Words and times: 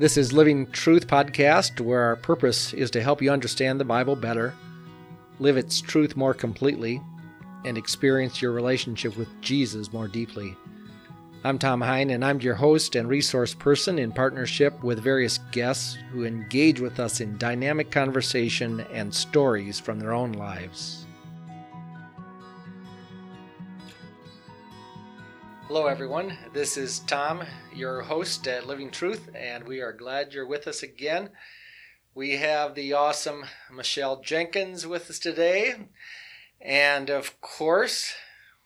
This 0.00 0.16
is 0.16 0.32
Living 0.32 0.66
Truth 0.70 1.08
Podcast, 1.08 1.78
where 1.78 2.00
our 2.00 2.16
purpose 2.16 2.72
is 2.72 2.90
to 2.92 3.02
help 3.02 3.20
you 3.20 3.30
understand 3.30 3.78
the 3.78 3.84
Bible 3.84 4.16
better, 4.16 4.54
live 5.38 5.58
its 5.58 5.82
truth 5.82 6.16
more 6.16 6.32
completely, 6.32 7.02
and 7.66 7.76
experience 7.76 8.40
your 8.40 8.52
relationship 8.52 9.18
with 9.18 9.28
Jesus 9.42 9.92
more 9.92 10.08
deeply. 10.08 10.56
I'm 11.44 11.58
Tom 11.58 11.82
Hine, 11.82 12.08
and 12.08 12.24
I'm 12.24 12.40
your 12.40 12.54
host 12.54 12.96
and 12.96 13.10
resource 13.10 13.52
person 13.52 13.98
in 13.98 14.10
partnership 14.10 14.82
with 14.82 15.04
various 15.04 15.36
guests 15.52 15.98
who 16.12 16.24
engage 16.24 16.80
with 16.80 16.98
us 16.98 17.20
in 17.20 17.36
dynamic 17.36 17.90
conversation 17.90 18.80
and 18.94 19.14
stories 19.14 19.78
from 19.78 20.00
their 20.00 20.14
own 20.14 20.32
lives. 20.32 21.04
Hello, 25.70 25.86
everyone. 25.86 26.36
This 26.52 26.76
is 26.76 26.98
Tom, 26.98 27.44
your 27.72 28.00
host 28.00 28.48
at 28.48 28.66
Living 28.66 28.90
Truth, 28.90 29.30
and 29.36 29.68
we 29.68 29.80
are 29.80 29.92
glad 29.92 30.34
you're 30.34 30.44
with 30.44 30.66
us 30.66 30.82
again. 30.82 31.30
We 32.12 32.38
have 32.38 32.74
the 32.74 32.92
awesome 32.94 33.44
Michelle 33.72 34.20
Jenkins 34.20 34.84
with 34.84 35.08
us 35.08 35.20
today. 35.20 35.74
And 36.60 37.08
of 37.08 37.40
course, 37.40 38.14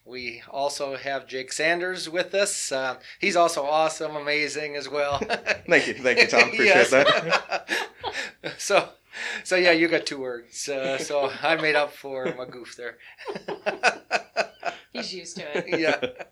we 0.06 0.44
also 0.50 0.96
have 0.96 1.26
Jake 1.26 1.52
Sanders 1.52 2.08
with 2.08 2.34
us. 2.34 2.72
Uh, 2.72 2.96
he's 3.18 3.36
also 3.36 3.64
awesome, 3.64 4.16
amazing 4.16 4.74
as 4.74 4.88
well. 4.88 5.18
thank 5.68 5.86
you, 5.86 5.92
thank 5.92 6.20
you, 6.20 6.26
Tom. 6.26 6.48
Appreciate 6.48 6.88
that. 6.88 7.68
so, 8.56 8.88
so 9.44 9.56
yeah, 9.56 9.72
you 9.72 9.88
got 9.88 10.06
two 10.06 10.18
words. 10.20 10.68
Uh, 10.68 10.98
so 10.98 11.30
I 11.42 11.56
made 11.56 11.76
up 11.76 11.92
for 11.92 12.34
my 12.36 12.44
goof 12.44 12.76
there. 12.76 12.98
He's 14.92 15.12
used 15.12 15.36
to 15.36 15.58
it. 15.58 15.80
yeah. 15.80 16.24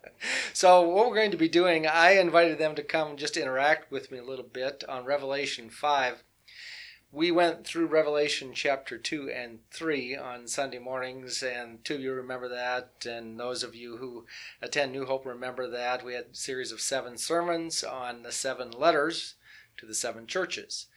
So 0.53 0.81
what 0.81 1.09
we're 1.09 1.15
going 1.15 1.31
to 1.31 1.37
be 1.37 1.49
doing, 1.49 1.85
I 1.85 2.11
invited 2.11 2.57
them 2.57 2.75
to 2.75 2.83
come 2.83 3.17
just 3.17 3.35
interact 3.35 3.91
with 3.91 4.11
me 4.11 4.19
a 4.19 4.23
little 4.23 4.45
bit 4.45 4.83
on 4.87 5.05
Revelation 5.05 5.69
five. 5.69 6.23
We 7.11 7.29
went 7.29 7.67
through 7.67 7.87
Revelation 7.87 8.53
chapter 8.55 8.97
two 8.97 9.29
and 9.29 9.59
three 9.69 10.15
on 10.15 10.47
Sunday 10.47 10.79
mornings, 10.79 11.43
and 11.43 11.83
two 11.85 11.95
of 11.95 12.01
you 12.01 12.13
remember 12.13 12.47
that, 12.49 13.05
and 13.05 13.39
those 13.39 13.61
of 13.63 13.75
you 13.75 13.97
who 13.97 14.25
attend 14.61 14.93
New 14.93 15.05
Hope 15.05 15.25
remember 15.25 15.69
that. 15.69 16.03
We 16.03 16.13
had 16.13 16.25
a 16.31 16.35
series 16.35 16.71
of 16.71 16.81
seven 16.81 17.17
sermons 17.17 17.83
on 17.83 18.23
the 18.23 18.31
seven 18.31 18.71
letters 18.71 19.35
to 19.77 19.85
the 19.85 19.93
seven 19.93 20.25
churches. 20.25 20.87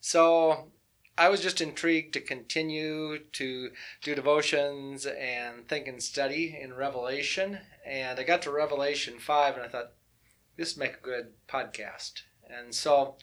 So 0.00 0.68
I 1.16 1.28
was 1.28 1.40
just 1.40 1.60
intrigued 1.60 2.12
to 2.14 2.20
continue 2.20 3.18
to 3.18 3.70
do 4.02 4.14
devotions 4.14 5.06
and 5.06 5.68
think 5.68 5.86
and 5.86 6.02
study 6.02 6.58
in 6.60 6.74
Revelation. 6.74 7.58
And 7.86 8.18
I 8.18 8.24
got 8.24 8.42
to 8.42 8.50
Revelation 8.50 9.20
5 9.20 9.54
and 9.54 9.64
I 9.64 9.68
thought, 9.68 9.92
this 10.56 10.74
would 10.74 10.80
make 10.80 10.96
a 10.96 11.04
good 11.04 11.32
podcast. 11.48 12.22
And 12.48 12.74
so, 12.74 13.16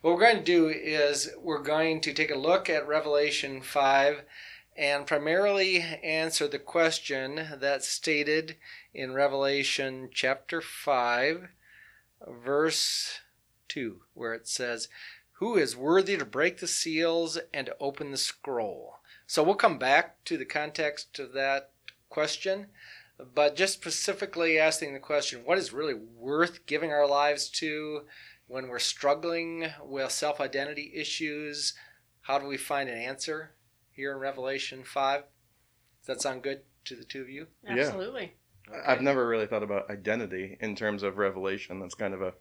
what 0.00 0.14
we're 0.14 0.20
going 0.20 0.38
to 0.38 0.44
do 0.44 0.68
is 0.68 1.30
we're 1.40 1.62
going 1.62 2.00
to 2.02 2.12
take 2.12 2.30
a 2.30 2.38
look 2.38 2.68
at 2.68 2.86
Revelation 2.86 3.62
5 3.62 4.22
and 4.76 5.06
primarily 5.06 5.80
answer 5.80 6.46
the 6.46 6.58
question 6.58 7.46
that's 7.58 7.88
stated 7.88 8.56
in 8.92 9.14
Revelation 9.14 10.10
chapter 10.12 10.60
5, 10.60 11.48
verse 12.26 13.20
2, 13.68 14.00
where 14.14 14.34
it 14.34 14.46
says, 14.48 14.88
who 15.44 15.58
is 15.58 15.76
worthy 15.76 16.16
to 16.16 16.24
break 16.24 16.56
the 16.56 16.66
seals 16.66 17.38
and 17.52 17.66
to 17.66 17.76
open 17.78 18.10
the 18.10 18.16
scroll? 18.16 18.94
So 19.26 19.42
we'll 19.42 19.56
come 19.56 19.78
back 19.78 20.24
to 20.24 20.38
the 20.38 20.46
context 20.46 21.18
of 21.18 21.34
that 21.34 21.68
question, 22.08 22.68
but 23.34 23.54
just 23.54 23.74
specifically 23.74 24.58
asking 24.58 24.94
the 24.94 25.00
question 25.00 25.42
what 25.44 25.58
is 25.58 25.70
really 25.70 25.92
worth 25.92 26.64
giving 26.64 26.92
our 26.92 27.06
lives 27.06 27.50
to 27.50 28.04
when 28.46 28.68
we're 28.68 28.78
struggling 28.78 29.66
with 29.84 30.10
self 30.10 30.40
identity 30.40 30.92
issues? 30.96 31.74
How 32.22 32.38
do 32.38 32.46
we 32.46 32.56
find 32.56 32.88
an 32.88 32.96
answer 32.96 33.50
here 33.90 34.12
in 34.12 34.18
Revelation 34.20 34.82
5? 34.82 35.20
Does 35.20 36.06
that 36.06 36.22
sound 36.22 36.42
good 36.42 36.62
to 36.86 36.96
the 36.96 37.04
two 37.04 37.20
of 37.20 37.28
you? 37.28 37.48
Absolutely. 37.68 38.32
Yeah. 38.70 38.78
Okay. 38.78 38.86
I've 38.86 39.02
never 39.02 39.28
really 39.28 39.46
thought 39.46 39.62
about 39.62 39.90
identity 39.90 40.56
in 40.58 40.74
terms 40.74 41.02
of 41.02 41.18
revelation. 41.18 41.80
That's 41.80 41.94
kind 41.94 42.14
of 42.14 42.22
a, 42.22 42.32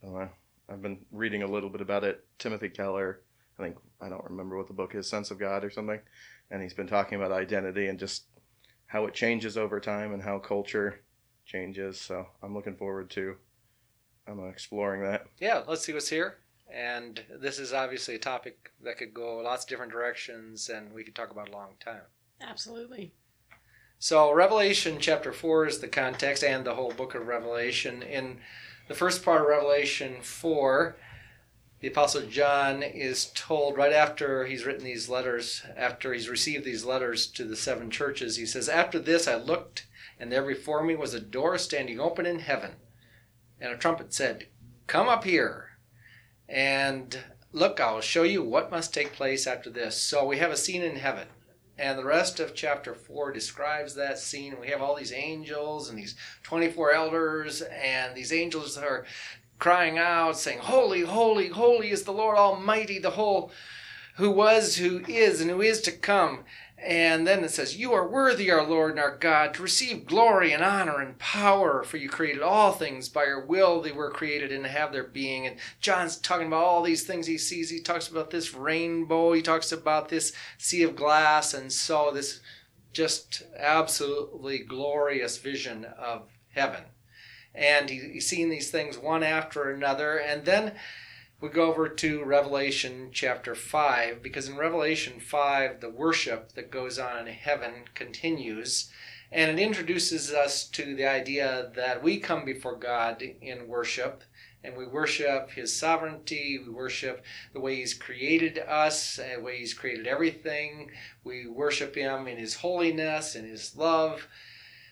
I 0.00 0.06
don't 0.06 0.14
know, 0.14 0.28
I've 0.68 0.82
been 0.82 0.98
reading 1.12 1.42
a 1.42 1.46
little 1.46 1.70
bit 1.70 1.80
about 1.80 2.04
it. 2.04 2.24
Timothy 2.38 2.68
Keller, 2.68 3.20
I 3.58 3.62
think 3.62 3.76
I 4.00 4.08
don't 4.08 4.24
remember 4.24 4.56
what 4.56 4.66
the 4.66 4.72
book 4.72 4.94
is, 4.94 5.08
Sense 5.08 5.30
of 5.30 5.38
God 5.38 5.64
or 5.64 5.70
something, 5.70 6.00
and 6.50 6.62
he's 6.62 6.74
been 6.74 6.86
talking 6.86 7.16
about 7.16 7.32
identity 7.32 7.86
and 7.86 7.98
just 7.98 8.24
how 8.86 9.06
it 9.06 9.14
changes 9.14 9.56
over 9.56 9.80
time 9.80 10.12
and 10.12 10.22
how 10.22 10.38
culture 10.38 11.00
changes. 11.44 12.00
So 12.00 12.26
I'm 12.42 12.54
looking 12.54 12.76
forward 12.76 13.10
to 13.10 13.36
I'm 14.28 14.48
exploring 14.48 15.02
that. 15.02 15.26
Yeah, 15.38 15.62
let's 15.66 15.84
see 15.84 15.92
what's 15.92 16.08
here. 16.08 16.38
And 16.72 17.22
this 17.40 17.58
is 17.58 17.72
obviously 17.72 18.16
a 18.16 18.18
topic 18.18 18.72
that 18.82 18.98
could 18.98 19.14
go 19.14 19.36
lots 19.38 19.64
of 19.64 19.68
different 19.68 19.92
directions, 19.92 20.68
and 20.68 20.92
we 20.92 21.04
could 21.04 21.14
talk 21.14 21.30
about 21.30 21.48
a 21.48 21.52
long 21.52 21.74
time. 21.78 22.02
Absolutely. 22.40 23.14
So 23.98 24.32
Revelation 24.32 24.98
chapter 24.98 25.32
four 25.32 25.66
is 25.66 25.78
the 25.78 25.88
context, 25.88 26.42
and 26.42 26.66
the 26.66 26.74
whole 26.74 26.90
book 26.90 27.14
of 27.14 27.28
Revelation. 27.28 28.02
In 28.02 28.38
the 28.88 28.94
first 28.94 29.24
part 29.24 29.40
of 29.40 29.48
Revelation 29.48 30.16
4, 30.22 30.96
the 31.80 31.88
Apostle 31.88 32.22
John 32.22 32.82
is 32.82 33.30
told 33.34 33.76
right 33.76 33.92
after 33.92 34.46
he's 34.46 34.64
written 34.64 34.84
these 34.84 35.08
letters, 35.08 35.62
after 35.76 36.12
he's 36.12 36.28
received 36.28 36.64
these 36.64 36.84
letters 36.84 37.26
to 37.28 37.44
the 37.44 37.56
seven 37.56 37.90
churches, 37.90 38.36
he 38.36 38.46
says, 38.46 38.68
After 38.68 38.98
this 38.98 39.28
I 39.28 39.36
looked, 39.36 39.86
and 40.18 40.32
there 40.32 40.44
before 40.44 40.82
me 40.82 40.96
was 40.96 41.14
a 41.14 41.20
door 41.20 41.58
standing 41.58 42.00
open 42.00 42.24
in 42.26 42.38
heaven. 42.38 42.72
And 43.60 43.72
a 43.72 43.76
trumpet 43.76 44.14
said, 44.14 44.46
Come 44.86 45.08
up 45.08 45.24
here, 45.24 45.78
and 46.48 47.18
look, 47.52 47.80
I'll 47.80 48.00
show 48.00 48.22
you 48.22 48.42
what 48.42 48.70
must 48.70 48.94
take 48.94 49.12
place 49.12 49.46
after 49.46 49.68
this. 49.68 50.00
So 50.00 50.24
we 50.24 50.38
have 50.38 50.50
a 50.50 50.56
scene 50.56 50.82
in 50.82 50.96
heaven. 50.96 51.28
And 51.78 51.98
the 51.98 52.04
rest 52.04 52.40
of 52.40 52.54
chapter 52.54 52.94
4 52.94 53.32
describes 53.32 53.94
that 53.94 54.18
scene. 54.18 54.56
We 54.60 54.68
have 54.68 54.80
all 54.80 54.96
these 54.96 55.12
angels 55.12 55.90
and 55.90 55.98
these 55.98 56.16
24 56.42 56.92
elders, 56.92 57.60
and 57.60 58.14
these 58.14 58.32
angels 58.32 58.78
are 58.78 59.04
crying 59.58 59.98
out, 59.98 60.38
saying, 60.38 60.60
Holy, 60.60 61.02
holy, 61.02 61.48
holy 61.48 61.90
is 61.90 62.04
the 62.04 62.12
Lord 62.12 62.38
Almighty, 62.38 62.98
the 62.98 63.10
whole 63.10 63.50
who 64.16 64.30
was, 64.30 64.76
who 64.76 65.02
is, 65.06 65.42
and 65.42 65.50
who 65.50 65.60
is 65.60 65.82
to 65.82 65.92
come. 65.92 66.44
And 66.86 67.26
then 67.26 67.42
it 67.42 67.50
says, 67.50 67.76
You 67.76 67.92
are 67.94 68.06
worthy, 68.06 68.48
our 68.48 68.64
Lord 68.64 68.92
and 68.92 69.00
our 69.00 69.16
God, 69.16 69.54
to 69.54 69.62
receive 69.62 70.06
glory 70.06 70.52
and 70.52 70.62
honor 70.62 71.00
and 71.00 71.18
power, 71.18 71.82
for 71.82 71.96
you 71.96 72.08
created 72.08 72.42
all 72.42 72.70
things 72.70 73.08
by 73.08 73.24
your 73.24 73.44
will. 73.44 73.82
They 73.82 73.90
were 73.90 74.12
created 74.12 74.52
and 74.52 74.64
have 74.64 74.92
their 74.92 75.02
being. 75.02 75.48
And 75.48 75.56
John's 75.80 76.16
talking 76.16 76.46
about 76.46 76.62
all 76.62 76.84
these 76.84 77.02
things 77.02 77.26
he 77.26 77.38
sees. 77.38 77.70
He 77.70 77.80
talks 77.80 78.06
about 78.06 78.30
this 78.30 78.54
rainbow, 78.54 79.32
he 79.32 79.42
talks 79.42 79.72
about 79.72 80.10
this 80.10 80.32
sea 80.58 80.84
of 80.84 80.94
glass, 80.94 81.54
and 81.54 81.72
so 81.72 82.12
this 82.14 82.40
just 82.92 83.42
absolutely 83.58 84.60
glorious 84.60 85.38
vision 85.38 85.84
of 85.84 86.28
heaven. 86.50 86.84
And 87.52 87.90
he, 87.90 87.98
he's 88.12 88.28
seeing 88.28 88.48
these 88.48 88.70
things 88.70 88.96
one 88.96 89.24
after 89.24 89.72
another. 89.72 90.18
And 90.18 90.44
then 90.44 90.74
we 91.38 91.48
go 91.50 91.70
over 91.70 91.86
to 91.86 92.24
Revelation 92.24 93.10
chapter 93.12 93.54
5 93.54 94.22
because 94.22 94.48
in 94.48 94.56
Revelation 94.56 95.20
5 95.20 95.80
the 95.80 95.90
worship 95.90 96.52
that 96.52 96.70
goes 96.70 96.98
on 96.98 97.28
in 97.28 97.34
heaven 97.34 97.84
continues 97.94 98.90
and 99.30 99.50
it 99.50 99.62
introduces 99.62 100.32
us 100.32 100.66
to 100.68 100.94
the 100.94 101.04
idea 101.04 101.70
that 101.74 102.02
we 102.02 102.18
come 102.18 102.46
before 102.46 102.76
God 102.76 103.22
in 103.42 103.68
worship 103.68 104.24
and 104.64 104.78
we 104.78 104.86
worship 104.86 105.50
his 105.50 105.78
sovereignty 105.78 106.58
we 106.58 106.72
worship 106.72 107.22
the 107.52 107.60
way 107.60 107.76
he's 107.76 107.92
created 107.92 108.58
us 108.58 109.18
uh, 109.18 109.36
the 109.36 109.42
way 109.42 109.58
he's 109.58 109.74
created 109.74 110.06
everything 110.06 110.90
we 111.22 111.46
worship 111.46 111.94
him 111.94 112.26
in 112.26 112.38
his 112.38 112.54
holiness 112.56 113.34
and 113.34 113.46
his 113.46 113.76
love. 113.76 114.26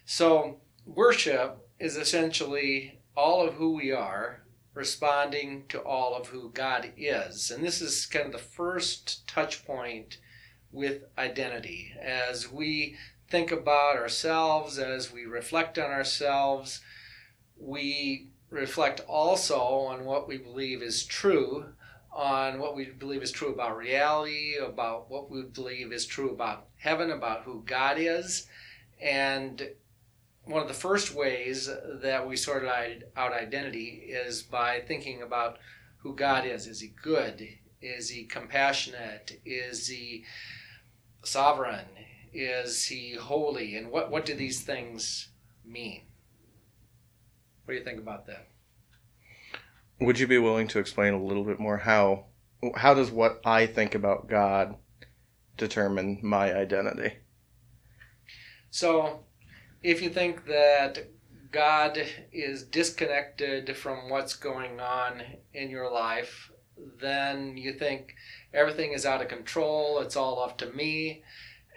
So 0.05 0.61
worship 0.85 1.67
is 1.79 1.97
essentially 1.97 3.01
all 3.17 3.49
of 3.49 3.55
who 3.55 3.77
we 3.77 3.91
are 3.93 4.44
responding 4.75 5.65
to 5.69 5.81
all 5.81 6.15
of 6.15 6.29
who 6.29 6.51
God 6.51 6.93
is. 6.97 7.51
And 7.51 7.65
this 7.65 7.81
is 7.81 8.07
kind 8.07 8.27
of 8.27 8.33
the 8.33 8.39
first 8.39 9.27
touch 9.27 9.65
point 9.65 10.19
with 10.73 11.05
identity. 11.17 11.95
As 12.01 12.51
we 12.51 12.97
think 13.29 13.53
about 13.53 13.97
ourselves, 13.97 14.79
as 14.79 15.13
we 15.13 15.25
reflect 15.25 15.79
on 15.79 15.91
ourselves, 15.91 16.81
we 17.57 18.29
reflect 18.51 19.01
also 19.09 19.59
on 19.61 20.05
what 20.05 20.29
we 20.29 20.39
believe 20.39 20.83
is 20.83 21.05
true, 21.05 21.67
on 22.13 22.59
what 22.59 22.77
we 22.77 22.87
believe 22.87 23.23
is 23.23 23.33
true 23.33 23.53
about 23.53 23.77
reality, 23.77 24.55
about 24.57 25.11
what 25.11 25.31
we 25.31 25.43
believe 25.43 25.93
is 25.93 26.07
true 26.07 26.31
about 26.31 26.67
heaven, 26.77 27.11
about 27.11 27.43
who 27.43 27.63
God 27.67 27.97
is. 27.99 28.47
And 29.01 29.69
one 30.47 30.63
of 30.63 30.69
the 30.69 30.75
first 30.75 31.15
ways 31.15 31.71
that 32.03 32.27
we 32.27 32.37
sort 32.37 32.65
of 32.65 32.71
out 33.17 33.33
identity 33.33 34.05
is 34.09 34.43
by 34.43 34.81
thinking 34.81 35.23
about 35.23 35.59
who 35.99 36.15
God 36.15 36.45
is. 36.45 36.67
Is 36.67 36.81
he 36.81 36.93
good? 37.03 37.49
Is 37.81 38.11
he 38.11 38.25
compassionate? 38.25 39.41
Is 39.45 39.89
he 39.89 40.25
sovereign? 41.23 41.87
Is 42.33 42.87
he 42.87 43.15
holy? 43.15 43.77
And 43.77 43.91
what, 43.91 44.11
what 44.11 44.27
do 44.27 44.35
these 44.35 44.63
things 44.63 45.29
mean? 45.65 46.03
What 47.65 47.73
do 47.73 47.79
you 47.79 47.85
think 47.85 47.99
about 47.99 48.27
that? 48.27 48.49
Would 50.01 50.19
you 50.19 50.27
be 50.27 50.39
willing 50.39 50.69
to 50.69 50.79
explain 50.79 51.15
a 51.15 51.23
little 51.23 51.45
bit 51.45 51.59
more 51.59 51.79
how 51.79 52.27
how 52.77 52.95
does 52.95 53.11
what 53.11 53.41
I 53.45 53.67
think 53.67 53.95
about 53.95 54.29
God 54.29 54.77
determine 55.57 56.19
my 56.23 56.55
identity? 56.55 57.19
So, 58.71 59.24
if 59.85 60.01
you 60.01 60.09
think 60.09 60.47
that 60.47 61.07
God 61.53 61.99
is 62.33 62.65
disconnected 62.65 63.77
from 63.77 64.09
what's 64.09 64.35
going 64.35 64.81
on 64.81 65.23
in 65.53 65.71
your 65.71 65.93
life, 65.93 66.51
then 67.01 67.57
you 67.57 67.75
think 67.75 68.17
everything 68.53 68.93
is 68.93 69.07
out 69.07 69.21
of 69.21 69.29
control, 69.29 70.01
it's 70.01 70.17
all 70.17 70.43
up 70.43 70.59
to 70.59 70.73
me. 70.73 71.23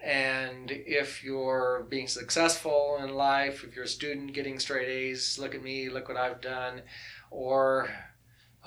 And 0.04 0.72
if 0.72 1.24
you're 1.24 1.86
being 1.90 2.08
successful 2.08 2.98
in 3.04 3.14
life, 3.14 3.66
if 3.68 3.76
you're 3.76 3.86
a 3.86 3.90
student 3.90 4.34
getting 4.34 4.58
straight 4.58 4.88
A's, 4.88 5.38
look 5.38 5.54
at 5.54 5.62
me, 5.62 5.90
look 5.90 6.08
what 6.08 6.18
I've 6.18 6.40
done, 6.40 6.84
or 7.30 7.90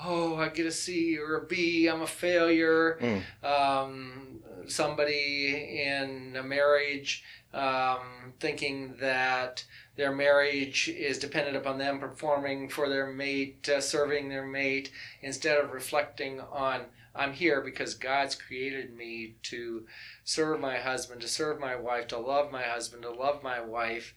oh, 0.03 0.35
I 0.35 0.49
get 0.49 0.65
a 0.65 0.71
C 0.71 1.17
or 1.17 1.35
a 1.37 1.45
B, 1.45 1.87
I'm 1.87 2.01
a 2.01 2.07
failure. 2.07 2.99
Mm. 3.01 3.43
Um, 3.43 4.39
somebody 4.67 5.81
in 5.83 6.35
a 6.37 6.43
marriage 6.43 7.23
um, 7.53 8.33
thinking 8.39 8.95
that 8.99 9.63
their 9.95 10.11
marriage 10.11 10.87
is 10.89 11.19
dependent 11.19 11.57
upon 11.57 11.77
them 11.77 11.99
performing 11.99 12.69
for 12.69 12.87
their 12.87 13.07
mate, 13.07 13.67
uh, 13.69 13.81
serving 13.81 14.29
their 14.29 14.45
mate, 14.45 14.91
instead 15.21 15.57
of 15.57 15.71
reflecting 15.71 16.39
on, 16.39 16.85
I'm 17.13 17.33
here 17.33 17.61
because 17.61 17.93
God's 17.93 18.35
created 18.35 18.95
me 18.95 19.35
to 19.43 19.85
serve 20.23 20.59
my 20.61 20.77
husband, 20.77 21.21
to 21.21 21.27
serve 21.27 21.59
my 21.59 21.75
wife, 21.75 22.07
to 22.07 22.17
love 22.17 22.51
my 22.51 22.63
husband, 22.63 23.03
to 23.03 23.11
love 23.11 23.43
my 23.43 23.59
wife, 23.59 24.13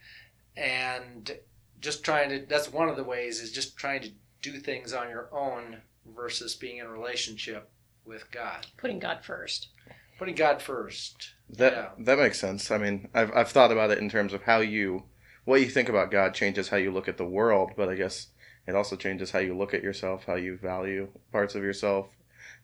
and 0.57 1.37
just 1.81 2.05
trying 2.05 2.31
to, 2.31 2.47
that's 2.47 2.73
one 2.73 2.89
of 2.89 2.97
the 2.97 3.05
ways, 3.05 3.41
is 3.41 3.53
just 3.53 3.77
trying 3.77 4.03
to 4.03 4.11
do 4.43 4.59
things 4.59 4.93
on 4.93 5.09
your 5.09 5.29
own 5.33 5.79
versus 6.15 6.55
being 6.55 6.79
in 6.79 6.87
a 6.87 6.91
relationship 6.91 7.69
with 8.05 8.31
God. 8.31 8.67
Putting 8.77 8.99
God 8.99 9.25
first. 9.25 9.69
Putting 10.19 10.35
God 10.35 10.63
first. 10.63 11.34
That 11.51 11.73
Yeah. 11.73 11.89
that 11.99 12.19
makes 12.19 12.39
sense. 12.41 12.71
I 12.71 12.79
mean, 12.79 13.09
I've 13.15 13.33
I've 13.35 13.51
thought 13.51 13.73
about 13.73 13.91
it 13.91 13.99
in 13.99 14.09
terms 14.09 14.33
of 14.33 14.43
how 14.43 14.61
you 14.61 15.05
what 15.45 15.61
you 15.61 15.69
think 15.69 15.89
about 15.89 16.11
God 16.11 16.35
changes 16.35 16.69
how 16.69 16.77
you 16.79 16.91
look 16.91 17.09
at 17.09 17.19
the 17.19 17.27
world, 17.27 17.73
but 17.77 17.89
I 17.89 17.95
guess 17.97 18.29
it 18.67 18.75
also 18.75 18.97
changes 18.97 19.31
how 19.33 19.41
you 19.41 19.57
look 19.57 19.75
at 19.75 19.83
yourself, 19.83 20.25
how 20.25 20.37
you 20.37 20.57
value 20.57 21.09
parts 21.33 21.55
of 21.55 21.63
yourself, 21.63 22.09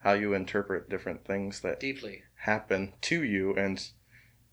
how 0.01 0.15
you 0.15 0.33
interpret 0.33 0.89
different 0.89 1.25
things 1.27 1.61
that 1.61 1.79
Deeply. 1.79 2.23
happen 2.37 2.95
to 3.03 3.23
you 3.23 3.55
and 3.55 3.87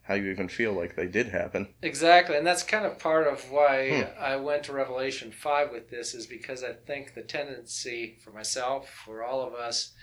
how 0.04 0.14
you 0.16 0.30
even 0.30 0.48
feel 0.50 0.74
like 0.74 0.96
they 0.96 1.08
did 1.08 1.28
happen. 1.28 1.74
Exactly, 1.82 2.38
and 2.38 2.46
that's 2.48 2.64
kind 2.64 2.86
of 2.86 3.00
part 3.00 3.28
of 3.28 3.50
why 3.52 3.90
Hmm. 3.90 4.20
I 4.20 4.36
went 4.38 4.64
to 4.66 4.74
Revelation 4.74 5.32
5 5.32 5.72
with 5.72 5.90
this, 5.90 6.14
is 6.14 6.28
because 6.28 6.64
I 6.64 6.74
think 6.74 7.14
the 7.14 7.24
tendency 7.24 8.18
for 8.24 8.32
myself, 8.32 8.90
for 8.90 9.24
all 9.24 9.42
of 9.42 9.54
us, 9.54 9.94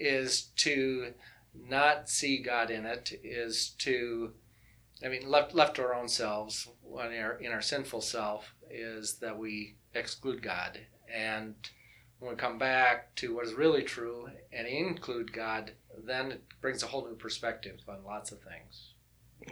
is 0.00 0.50
to 0.56 1.14
not 1.68 2.08
see 2.08 2.42
God 2.42 2.70
in 2.70 2.86
it, 2.86 3.18
is 3.22 3.70
to, 3.78 4.32
I 5.04 5.08
mean, 5.08 5.28
left, 5.28 5.54
left 5.54 5.76
to 5.76 5.82
our 5.82 5.94
own 5.94 6.08
selves, 6.08 6.68
when 6.82 7.12
in 7.12 7.22
our, 7.22 7.34
in 7.34 7.52
our 7.52 7.62
sinful 7.62 8.00
self, 8.00 8.54
is 8.70 9.18
that 9.20 9.38
we 9.38 9.76
exclude 9.94 10.42
God. 10.42 10.78
And 11.12 11.54
when 12.18 12.32
we 12.32 12.36
come 12.36 12.58
back 12.58 13.14
to 13.16 13.34
what 13.34 13.46
is 13.46 13.54
really 13.54 13.82
true 13.82 14.28
and 14.52 14.66
include 14.66 15.32
God, 15.32 15.72
then 16.04 16.32
it 16.32 16.42
brings 16.60 16.82
a 16.82 16.86
whole 16.86 17.06
new 17.06 17.16
perspective 17.16 17.80
on 17.88 18.04
lots 18.04 18.32
of 18.32 18.38
things. 18.40 18.92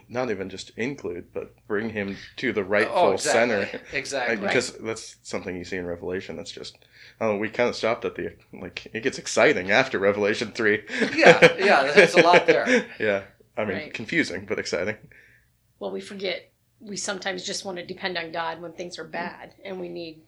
Not 0.09 0.31
even 0.31 0.49
just 0.49 0.71
include, 0.77 1.33
but 1.33 1.55
bring 1.69 1.91
him 1.91 2.17
to 2.39 2.53
the 2.53 2.65
rightful 2.65 2.97
oh, 2.97 3.13
exactly. 3.13 3.67
center. 3.67 3.81
Exactly. 3.93 4.37
Because 4.37 4.73
that's 4.79 5.17
something 5.23 5.55
you 5.55 5.65
see 5.65 5.77
in 5.77 5.87
Revelation. 5.87 6.37
That's 6.37 6.51
just, 6.51 6.79
oh, 7.21 7.37
we 7.37 7.49
kind 7.49 7.69
of 7.69 7.77
stopped 7.77 8.05
at 8.05 8.15
the 8.15 8.35
like. 8.53 8.87
It 8.93 9.03
gets 9.03 9.19
exciting 9.19 9.71
after 9.71 9.99
Revelation 9.99 10.53
three. 10.53 10.83
Yeah, 11.15 11.57
yeah, 11.59 11.93
there's 11.93 12.15
a 12.15 12.23
lot 12.23 12.47
there. 12.47 12.87
yeah, 12.99 13.23
I 13.57 13.65
mean, 13.65 13.77
Right. 13.77 13.95
confusing 13.95 14.47
but 14.47 14.59
exciting. 14.59 14.97
Well, 15.79 15.91
we 15.91 16.01
forget 16.01 16.51
we 16.81 16.97
sometimes 16.97 17.45
just 17.45 17.65
want 17.65 17.79
to 17.79 17.87
depend 17.87 18.19
on 18.19 18.33
God 18.33 18.61
when 18.61 18.73
things 18.73 18.99
are 18.99 19.05
mm-hmm. 19.05 19.13
bad 19.13 19.55
and 19.65 19.81
we 19.81 19.89
need 19.89 20.23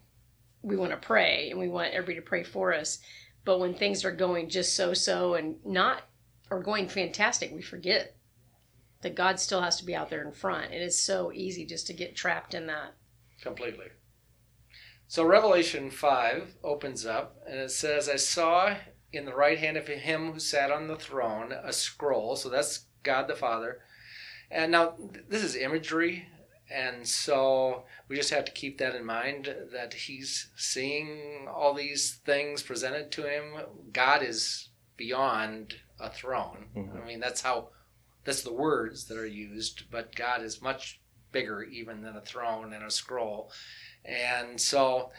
we 0.63 0.77
want 0.77 0.91
to 0.91 0.97
pray 0.97 1.51
and 1.51 1.61
we 1.61 1.69
want 1.69 1.93
everybody 1.93 2.17
to 2.17 2.23
pray 2.23 2.43
for 2.43 2.75
us. 2.75 2.99
But 3.45 3.61
when 3.61 3.75
things 3.75 4.05
are 4.05 4.13
going 4.13 4.49
just 4.49 4.75
so 4.75 4.95
so 4.95 5.35
and 5.35 5.57
not 5.65 6.03
or 6.51 6.61
going 6.63 6.89
fantastic, 6.89 7.53
we 7.53 7.63
forget 7.63 8.17
that 9.03 9.15
God 9.15 9.39
still 9.39 9.61
has 9.61 9.77
to 9.77 9.85
be 9.85 9.95
out 9.95 10.11
there 10.11 10.25
in 10.25 10.33
front. 10.33 10.73
It 10.73 10.83
is 10.83 11.01
so 11.01 11.31
easy 11.33 11.65
just 11.65 11.87
to 11.89 11.93
get 11.93 12.17
trapped 12.17 12.55
in 12.55 12.67
that. 12.67 12.95
Completely. 13.41 13.87
So 15.09 15.25
Revelation 15.25 15.91
5 15.91 16.57
opens 16.65 17.07
up 17.07 17.37
and 17.49 17.59
it 17.59 17.71
says, 17.71 18.09
I 18.09 18.17
saw 18.17 18.77
in 19.13 19.25
the 19.25 19.35
right 19.35 19.59
hand 19.59 19.77
of 19.77 19.87
him 19.87 20.33
who 20.33 20.41
sat 20.41 20.71
on 20.71 20.89
the 20.89 20.97
throne 20.97 21.53
a 21.53 21.73
scroll. 21.73 22.37
So 22.37 22.49
that's 22.49 22.87
God 23.03 23.29
the 23.29 23.35
Father. 23.37 23.81
And 24.51 24.73
now 24.73 24.91
th- 25.13 25.25
this 25.29 25.45
is 25.45 25.55
imagery. 25.57 26.27
And 26.69 27.07
so 27.07 27.85
we 28.09 28.17
just 28.17 28.31
have 28.31 28.45
to 28.47 28.53
keep 28.53 28.79
that 28.79 28.97
in 28.97 29.05
mind 29.05 29.55
that 29.73 29.95
he's 29.95 30.51
seeing 30.57 31.47
all 31.49 31.73
these 31.73 32.17
things 32.25 32.63
presented 32.65 33.13
to 33.13 33.23
him. 33.23 33.55
God 33.93 34.23
is 34.23 34.71
beyond 34.97 35.77
a 36.01 36.11
throne. 36.11 36.67
Mhm. 36.77 37.01
I 37.01 37.07
mean, 37.07 37.21
that's 37.21 37.43
how, 37.43 37.69
that's 38.25 38.43
the 38.43 38.53
words 38.53 39.07
that 39.07 39.17
are 39.17 39.27
used, 39.27 39.89
but 39.91 40.17
God 40.17 40.43
is 40.43 40.61
much 40.61 41.01
bigger 41.31 41.63
even 41.63 42.03
than 42.03 42.17
a 42.17 42.21
throne 42.21 42.73
and 42.73 42.85
a 42.85 42.91
scroll. 42.91 43.53
And 44.07 44.61
so 44.61 45.11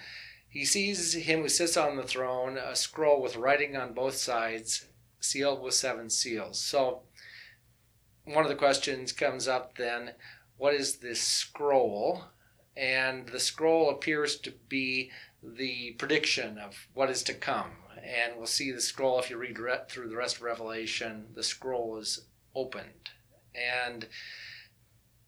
he 0.47 0.65
sees 0.65 1.13
him 1.13 1.41
who 1.41 1.49
sits 1.49 1.77
on 1.77 1.97
the 1.97 2.03
throne, 2.03 2.57
a 2.57 2.75
scroll 2.75 3.21
with 3.21 3.35
writing 3.35 3.75
on 3.75 3.93
both 3.93 4.15
sides, 4.15 4.87
sealed 5.19 5.61
with 5.61 5.73
seven 5.73 6.09
seals. 6.09 6.59
So 6.59 7.01
one 8.23 8.43
of 8.43 8.49
the 8.49 8.55
questions 8.55 9.11
comes 9.11 9.47
up 9.47 9.77
then 9.77 10.11
what 10.57 10.73
is 10.73 10.97
this 10.97 11.21
scroll? 11.21 12.23
And 12.75 13.29
the 13.29 13.39
scroll 13.39 13.89
appears 13.89 14.37
to 14.37 14.51
be 14.69 15.11
the 15.43 15.95
prediction 15.97 16.57
of 16.57 16.87
what 16.93 17.09
is 17.09 17.23
to 17.23 17.33
come. 17.33 17.71
And 18.03 18.37
we'll 18.37 18.45
see 18.45 18.71
the 18.71 18.81
scroll, 18.81 19.19
if 19.19 19.29
you 19.29 19.37
read 19.37 19.59
re- 19.59 19.79
through 19.89 20.09
the 20.09 20.15
rest 20.15 20.37
of 20.37 20.43
Revelation, 20.43 21.27
the 21.35 21.43
scroll 21.43 21.97
is 21.97 22.25
opened. 22.55 23.11
And 23.53 24.07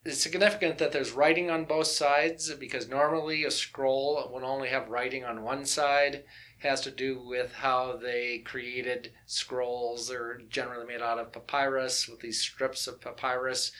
it's 0.10 0.24
significant 0.24 0.80
that 0.80 0.92
there's 0.92 1.12
writing 1.12 1.52
on 1.52 1.66
both 1.66 1.88
sides 1.88 2.52
because 2.56 2.90
normally 2.90 3.44
a 3.44 3.52
scroll 3.52 4.28
would 4.34 4.44
only 4.44 4.70
have 4.70 4.90
writing 4.90 5.24
on 5.24 5.44
one 5.44 5.66
side. 5.66 6.16
It 6.16 6.68
has 6.68 6.82
to 6.82 6.92
do 6.92 7.22
with 7.24 7.54
how 7.54 7.98
they 7.98 8.40
created 8.40 9.12
scrolls. 9.28 10.10
They're 10.10 10.42
generally 10.50 10.88
made 10.88 11.02
out 11.02 11.20
of 11.20 11.32
papyrus 11.32 12.08
with 12.08 12.22
these 12.22 12.42
strips 12.42 12.88
of 12.88 13.00
papyrus. 13.00 13.72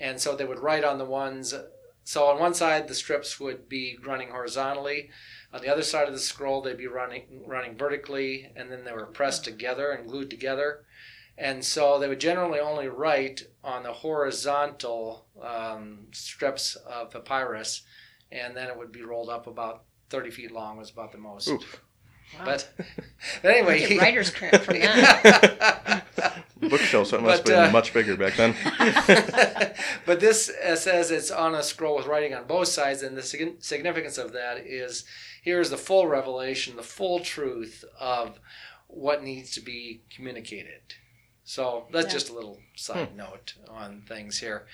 And 0.00 0.20
so 0.20 0.34
they 0.34 0.44
would 0.44 0.58
write 0.58 0.84
on 0.84 0.98
the 0.98 1.04
ones. 1.04 1.54
So 2.02 2.26
on 2.26 2.40
one 2.40 2.54
side, 2.54 2.88
the 2.88 2.94
strips 2.94 3.38
would 3.38 3.68
be 3.68 3.98
running 4.04 4.30
horizontally. 4.30 5.10
On 5.52 5.62
the 5.62 5.68
other 5.72 5.82
side 5.82 6.08
of 6.08 6.12
the 6.12 6.20
scroll, 6.20 6.60
they'd 6.60 6.76
be 6.76 6.88
running 6.88 7.42
running 7.46 7.76
vertically, 7.76 8.50
and 8.56 8.70
then 8.70 8.84
they 8.84 8.92
were 8.92 9.06
pressed 9.06 9.44
together 9.44 9.92
and 9.92 10.08
glued 10.08 10.28
together. 10.28 10.84
And 11.38 11.64
so 11.64 12.00
they 12.00 12.08
would 12.08 12.18
generally 12.18 12.58
only 12.58 12.88
write 12.88 13.44
on 13.62 13.84
the 13.84 13.92
horizontal 13.92 15.26
um, 15.40 16.08
strips 16.10 16.74
of 16.74 17.10
papyrus, 17.12 17.82
and 18.32 18.56
then 18.56 18.66
it 18.66 18.76
would 18.76 18.90
be 18.90 19.02
rolled 19.02 19.30
up 19.30 19.46
about 19.46 19.84
30 20.10 20.30
feet 20.30 20.50
long, 20.50 20.76
was 20.76 20.90
about 20.90 21.12
the 21.12 21.18
most. 21.18 21.48
Oof. 21.48 21.80
Wow. 22.38 22.44
But, 22.44 22.68
but 23.42 23.50
anyway. 23.54 23.86
Get 23.86 23.98
writer's 24.00 24.30
cramp 24.30 24.62
from 24.62 24.80
that. 24.80 26.04
Bookshelves 26.60 27.12
that 27.12 27.22
must 27.22 27.44
But, 27.44 27.52
have 27.52 27.62
been 27.62 27.68
uh, 27.68 27.72
much 27.72 27.94
bigger 27.94 28.16
back 28.16 28.34
then. 28.34 28.54
but 30.04 30.18
this 30.18 30.50
uh, 30.50 30.74
says 30.74 31.12
it's 31.12 31.30
on 31.30 31.54
a 31.54 31.62
scroll 31.62 31.96
with 31.96 32.06
writing 32.06 32.34
on 32.34 32.48
both 32.48 32.66
sides, 32.66 33.02
and 33.02 33.16
the 33.16 33.22
sig- 33.22 33.62
significance 33.62 34.18
of 34.18 34.32
that 34.32 34.58
is 34.66 35.04
here's 35.42 35.70
the 35.70 35.76
full 35.76 36.08
revelation, 36.08 36.74
the 36.74 36.82
full 36.82 37.20
truth 37.20 37.84
of 38.00 38.40
what 38.88 39.22
needs 39.22 39.52
to 39.52 39.60
be 39.60 40.02
communicated. 40.10 40.94
So 41.48 41.86
that's 41.90 42.08
Yeah. 42.08 42.12
just 42.12 42.28
a 42.28 42.34
little 42.34 42.60
side 42.76 43.16
note 43.16 43.54
on 43.68 44.02
things 44.02 44.40
here. 44.40 44.66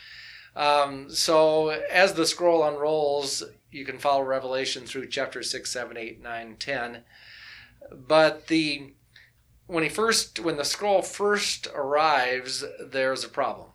Um, 0.57 1.09
so 1.09 1.69
as 1.69 2.15
the 2.15 2.27
scroll 2.27 2.65
unrolls, 2.65 3.45
you 3.71 3.85
can 3.85 4.01
follow 4.01 4.25
Revelation 4.25 4.85
through 4.85 5.07
chapter 5.07 5.41
6, 5.41 5.71
7, 5.71 5.97
8, 5.97 6.21
9, 6.21 6.57
10. 6.57 7.05
But 7.93 8.49
the 8.49 8.95
when 9.67 9.85
he 9.85 9.89
first 9.89 10.41
when 10.41 10.57
the 10.57 10.65
scroll 10.65 11.03
first 11.03 11.69
arrives, 11.69 12.65
there's 12.85 13.23
a 13.23 13.29
problem. 13.29 13.71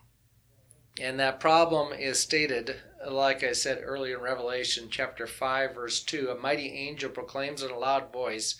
And 0.99 1.17
that 1.21 1.39
problem 1.39 1.93
is 1.93 2.19
stated, 2.19 2.81
like 3.07 3.45
I 3.45 3.53
said 3.53 3.79
earlier 3.81 4.17
in 4.17 4.23
Revelation 4.23 4.89
chapter 4.91 5.25
5, 5.25 5.73
verse 5.73 6.03
2 6.03 6.31
a 6.31 6.35
mighty 6.35 6.73
angel 6.73 7.09
proclaims 7.09 7.63
in 7.63 7.71
a 7.71 7.79
loud 7.79 8.11
voice, 8.11 8.55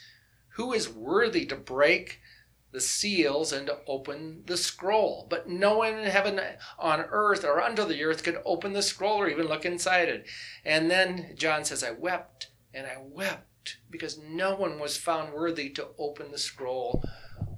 Who 0.52 0.72
is 0.72 0.88
worthy 0.88 1.46
to 1.48 1.58
break 1.58 2.22
the 2.72 2.82
seals 2.82 3.52
and 3.52 3.68
to 3.68 3.80
open 3.88 4.44
the 4.46 4.58
scroll? 4.58 5.28
But 5.30 5.50
no 5.50 5.78
one 5.78 5.96
in 5.96 6.10
heaven, 6.10 6.40
on 6.78 7.02
earth, 7.10 7.44
or 7.44 7.62
under 7.62 7.86
the 7.86 8.04
earth 8.04 8.24
could 8.24 8.42
open 8.46 8.74
the 8.74 8.82
scroll 8.82 9.18
or 9.18 9.30
even 9.30 9.48
look 9.48 9.66
inside 9.66 10.10
it. 10.10 10.28
And 10.64 10.90
then 10.90 11.34
John 11.36 11.66
says, 11.66 11.84
I 11.84 11.92
wept 11.92 12.52
and 12.74 12.88
I 12.88 12.98
wept 13.00 13.78
because 13.90 14.18
no 14.18 14.56
one 14.56 14.80
was 14.80 14.98
found 14.98 15.34
worthy 15.34 15.70
to 15.72 15.88
open 15.98 16.32
the 16.32 16.38
scroll 16.38 17.04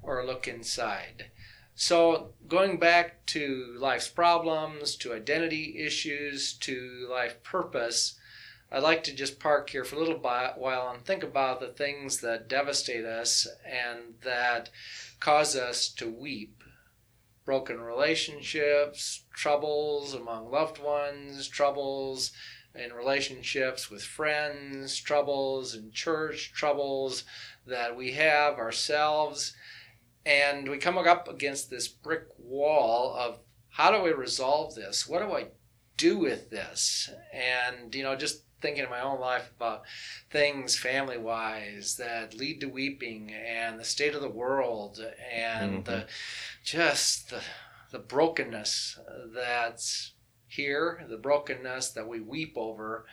or 0.02 0.24
look 0.24 0.48
inside. 0.48 1.30
So, 1.74 2.34
going 2.48 2.78
back 2.78 3.24
to 3.26 3.74
life's 3.78 4.08
problems, 4.08 4.94
to 4.96 5.14
identity 5.14 5.78
issues, 5.78 6.52
to 6.58 7.08
life 7.10 7.42
purpose, 7.42 8.18
I'd 8.74 8.82
like 8.82 9.04
to 9.04 9.14
just 9.14 9.38
park 9.38 9.68
here 9.68 9.84
for 9.84 9.96
a 9.96 9.98
little 9.98 10.18
while 10.18 10.90
and 10.94 11.04
think 11.04 11.22
about 11.22 11.60
the 11.60 11.68
things 11.68 12.22
that 12.22 12.48
devastate 12.48 13.04
us 13.04 13.46
and 13.66 14.14
that 14.24 14.70
cause 15.20 15.54
us 15.54 15.88
to 15.90 16.08
weep. 16.10 16.64
Broken 17.44 17.82
relationships, 17.82 19.24
troubles 19.34 20.14
among 20.14 20.50
loved 20.50 20.78
ones, 20.78 21.48
troubles 21.48 22.32
in 22.74 22.94
relationships 22.94 23.90
with 23.90 24.02
friends, 24.02 24.96
troubles 24.96 25.74
in 25.74 25.90
church, 25.90 26.52
troubles 26.54 27.24
that 27.66 27.94
we 27.94 28.12
have 28.12 28.54
ourselves. 28.54 29.54
And 30.24 30.70
we 30.70 30.78
come 30.78 30.96
up 30.96 31.28
against 31.28 31.68
this 31.68 31.88
brick 31.88 32.24
wall 32.38 33.14
of 33.18 33.40
how 33.68 33.90
do 33.90 34.02
we 34.02 34.12
resolve 34.12 34.74
this? 34.74 35.06
What 35.06 35.20
do 35.20 35.34
I 35.34 35.48
do 35.98 36.16
with 36.16 36.48
this? 36.48 37.10
And, 37.34 37.94
you 37.94 38.02
know, 38.02 38.16
just 38.16 38.44
thinking 38.62 38.84
in 38.84 38.90
my 38.90 39.02
own 39.02 39.20
life 39.20 39.50
about 39.56 39.82
things 40.30 40.78
family 40.78 41.18
wise 41.18 41.96
that 41.96 42.34
lead 42.34 42.60
to 42.60 42.68
weeping 42.68 43.32
and 43.32 43.78
the 43.78 43.84
state 43.84 44.14
of 44.14 44.22
the 44.22 44.28
world 44.28 45.04
and 45.34 45.84
mm-hmm. 45.84 45.90
the 45.90 46.06
just 46.64 47.30
the 47.30 47.40
the 47.90 47.98
brokenness 47.98 48.98
that's 49.34 50.14
here, 50.48 51.04
the 51.08 51.16
brokenness 51.16 51.90
that 51.90 52.08
we 52.08 52.20
weep 52.20 52.54
over, 52.56 53.06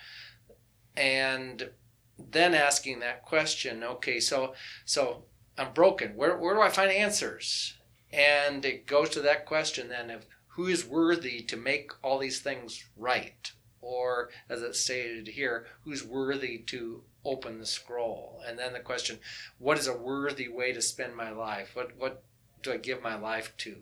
and 0.95 1.69
then 2.17 2.53
asking 2.53 2.99
that 2.99 3.23
question, 3.23 3.83
okay, 3.83 4.19
so 4.19 4.53
so 4.85 5.25
I'm 5.57 5.73
broken. 5.73 6.15
Where 6.15 6.37
where 6.37 6.55
do 6.55 6.61
I 6.61 6.69
find 6.69 6.91
answers? 6.91 7.77
And 8.11 8.65
it 8.65 8.87
goes 8.87 9.09
to 9.11 9.21
that 9.21 9.45
question 9.45 9.89
then 9.89 10.09
of 10.09 10.25
who 10.47 10.67
is 10.67 10.85
worthy 10.85 11.41
to 11.43 11.55
make 11.55 11.91
all 12.01 12.17
these 12.17 12.39
things 12.39 12.83
right? 12.97 13.51
Or 13.81 14.29
as 14.49 14.61
it's 14.61 14.79
stated 14.79 15.29
here, 15.29 15.67
who's 15.83 16.03
worthy 16.03 16.57
to 16.67 17.03
open 17.23 17.59
the 17.59 17.65
scroll? 17.65 18.41
And 18.45 18.57
then 18.57 18.73
the 18.73 18.79
question, 18.79 19.19
what 19.57 19.77
is 19.77 19.87
a 19.87 19.95
worthy 19.95 20.47
way 20.47 20.73
to 20.73 20.81
spend 20.81 21.15
my 21.15 21.31
life? 21.31 21.75
What 21.75 21.95
what 21.97 22.23
do 22.61 22.73
I 22.73 22.77
give 22.77 23.01
my 23.01 23.15
life 23.15 23.55
to? 23.59 23.77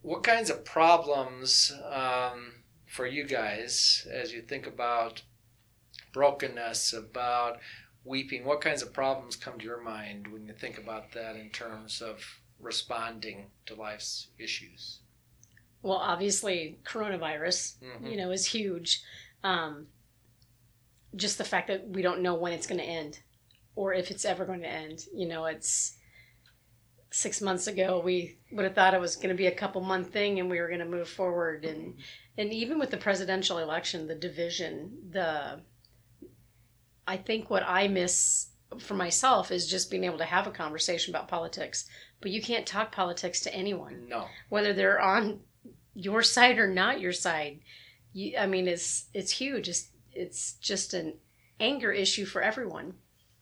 What 0.00 0.22
kinds 0.22 0.50
of 0.50 0.64
problems 0.64 1.72
um, 1.90 2.54
for 2.86 3.06
you 3.06 3.24
guys 3.24 4.06
as 4.10 4.32
you 4.32 4.42
think 4.42 4.66
about 4.66 5.22
brokenness, 6.12 6.92
about 6.92 7.60
weeping? 8.04 8.44
What 8.44 8.60
kinds 8.60 8.82
of 8.82 8.92
problems 8.92 9.36
come 9.36 9.58
to 9.58 9.64
your 9.64 9.80
mind 9.80 10.26
when 10.26 10.46
you 10.46 10.54
think 10.54 10.78
about 10.78 11.12
that 11.12 11.36
in 11.36 11.50
terms 11.50 12.00
of 12.00 12.40
responding 12.58 13.46
to 13.66 13.74
life's 13.74 14.28
issues? 14.38 15.00
Well, 15.82 15.98
obviously, 15.98 16.78
coronavirus, 16.84 17.76
mm-hmm. 17.82 18.06
you 18.06 18.16
know, 18.16 18.30
is 18.30 18.46
huge. 18.46 19.02
Um, 19.42 19.88
just 21.16 21.38
the 21.38 21.44
fact 21.44 21.68
that 21.68 21.88
we 21.88 22.02
don't 22.02 22.22
know 22.22 22.34
when 22.34 22.52
it's 22.52 22.66
going 22.66 22.80
to 22.80 22.86
end 22.86 23.20
or 23.74 23.92
if 23.92 24.10
it's 24.10 24.24
ever 24.24 24.44
going 24.44 24.60
to 24.60 24.68
end. 24.68 25.04
You 25.14 25.26
know, 25.26 25.46
it's 25.46 25.96
six 27.12 27.42
months 27.42 27.66
ago 27.66 28.00
we 28.02 28.38
would 28.50 28.64
have 28.64 28.74
thought 28.74 28.94
it 28.94 29.00
was 29.00 29.16
going 29.16 29.28
to 29.28 29.34
be 29.34 29.46
a 29.46 29.54
couple 29.54 29.82
month 29.82 30.10
thing 30.10 30.40
and 30.40 30.48
we 30.48 30.58
were 30.58 30.68
going 30.68 30.80
to 30.80 30.86
move 30.86 31.08
forward 31.08 31.64
and 31.64 31.94
and 32.38 32.52
even 32.52 32.78
with 32.78 32.90
the 32.90 32.96
presidential 32.96 33.58
election 33.58 34.06
the 34.06 34.14
division 34.14 34.90
the 35.10 35.60
i 37.06 37.14
think 37.14 37.50
what 37.50 37.62
i 37.66 37.86
miss 37.86 38.48
for 38.78 38.94
myself 38.94 39.52
is 39.52 39.68
just 39.68 39.90
being 39.90 40.04
able 40.04 40.16
to 40.16 40.24
have 40.24 40.46
a 40.46 40.50
conversation 40.50 41.14
about 41.14 41.28
politics 41.28 41.84
but 42.22 42.30
you 42.30 42.40
can't 42.40 42.66
talk 42.66 42.90
politics 42.90 43.40
to 43.40 43.54
anyone 43.54 44.06
no 44.08 44.26
whether 44.48 44.72
they're 44.72 45.00
on 45.00 45.38
your 45.94 46.22
side 46.22 46.58
or 46.58 46.66
not 46.66 47.00
your 47.00 47.12
side 47.12 47.60
you, 48.12 48.36
i 48.38 48.46
mean 48.46 48.66
it's 48.66 49.06
it's 49.14 49.32
huge 49.32 49.68
it's 49.68 49.88
it's 50.12 50.54
just 50.54 50.94
an 50.94 51.14
anger 51.60 51.92
issue 51.92 52.24
for 52.24 52.42
everyone 52.42 52.94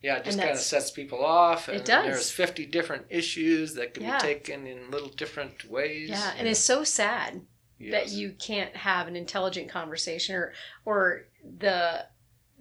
yeah, 0.02 0.16
it 0.16 0.24
just 0.24 0.38
kind 0.38 0.50
of 0.50 0.58
sets 0.58 0.90
people 0.90 1.24
off. 1.24 1.68
And 1.68 1.76
it 1.76 1.84
does. 1.84 2.06
There's 2.06 2.30
50 2.30 2.66
different 2.66 3.06
issues 3.10 3.74
that 3.74 3.92
can 3.92 4.04
yeah. 4.04 4.18
be 4.18 4.28
taken 4.28 4.66
in 4.66 4.90
little 4.90 5.10
different 5.10 5.70
ways. 5.70 6.08
Yeah, 6.08 6.32
and 6.38 6.48
it's 6.48 6.60
so 6.60 6.84
sad 6.84 7.42
yes. 7.78 7.92
that 7.92 8.16
you 8.16 8.34
can't 8.38 8.74
have 8.76 9.08
an 9.08 9.16
intelligent 9.16 9.68
conversation 9.68 10.36
or 10.36 10.52
or 10.86 11.26
the 11.58 12.06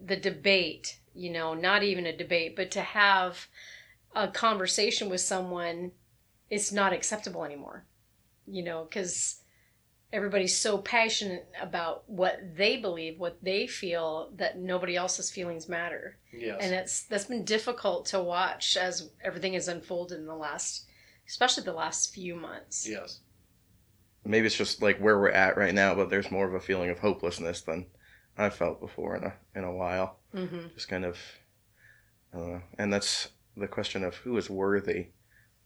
the 0.04 0.18
debate, 0.18 1.00
you 1.14 1.30
know, 1.30 1.54
not 1.54 1.84
even 1.84 2.06
a 2.06 2.16
debate, 2.16 2.56
but 2.58 2.72
to 2.72 2.82
have 2.82 3.48
a 4.16 4.28
conversation 4.28 5.10
with 5.10 5.22
someone 5.22 5.92
it's 6.50 6.72
not 6.72 6.92
acceptable 6.92 7.46
anymore. 7.46 7.86
You 8.48 8.64
know, 8.64 8.88
cuz 8.92 9.42
everybody's 10.12 10.58
so 10.58 10.78
passionate 10.80 11.48
about 11.62 12.04
what 12.08 12.40
they 12.56 12.78
believe, 12.78 13.20
what 13.20 13.38
they 13.44 13.68
feel, 13.68 14.32
that 14.36 14.58
nobody 14.58 14.96
else's 14.96 15.30
feelings 15.30 15.70
matter. 15.70 16.18
Yes. 16.34 16.58
And 16.62 16.74
it's 16.74 17.04
that's 17.04 17.26
been 17.26 17.46
difficult 17.46 18.08
to 18.08 18.22
watch 18.22 18.76
as 18.78 19.10
everything 19.24 19.54
has 19.54 19.68
unfolded 19.68 20.20
in 20.20 20.26
the 20.26 20.36
last, 20.36 20.86
especially 21.28 21.64
the 21.64 21.74
last 21.74 22.14
few 22.14 22.36
months. 22.36 22.88
Yes. 22.90 23.20
Maybe 24.26 24.48
it's 24.48 24.56
just 24.58 24.82
like 24.82 25.00
where 25.00 25.20
we're 25.20 25.30
at 25.30 25.58
right 25.58 25.74
now, 25.74 25.96
but 25.96 26.10
there's 26.10 26.32
more 26.32 26.48
of 26.48 26.54
a 26.54 26.60
feeling 26.60 26.90
of 26.90 27.00
hopelessness 27.00 27.62
than 27.62 27.86
I've 28.38 28.56
felt 28.56 28.82
before 28.82 29.16
in 29.16 29.24
a 29.24 29.34
in 29.56 29.64
a 29.64 29.74
while. 29.74 30.20
Mm-hmm. 30.34 30.74
Just 30.74 30.90
kind 30.90 31.06
of, 31.06 31.18
I 32.34 32.38
don't 32.38 32.52
know. 32.54 32.62
And 32.78 32.92
that's 32.92 33.30
the 33.56 33.68
question 33.68 34.04
of 34.04 34.16
who 34.16 34.38
is 34.38 34.50
worthy 34.50 35.08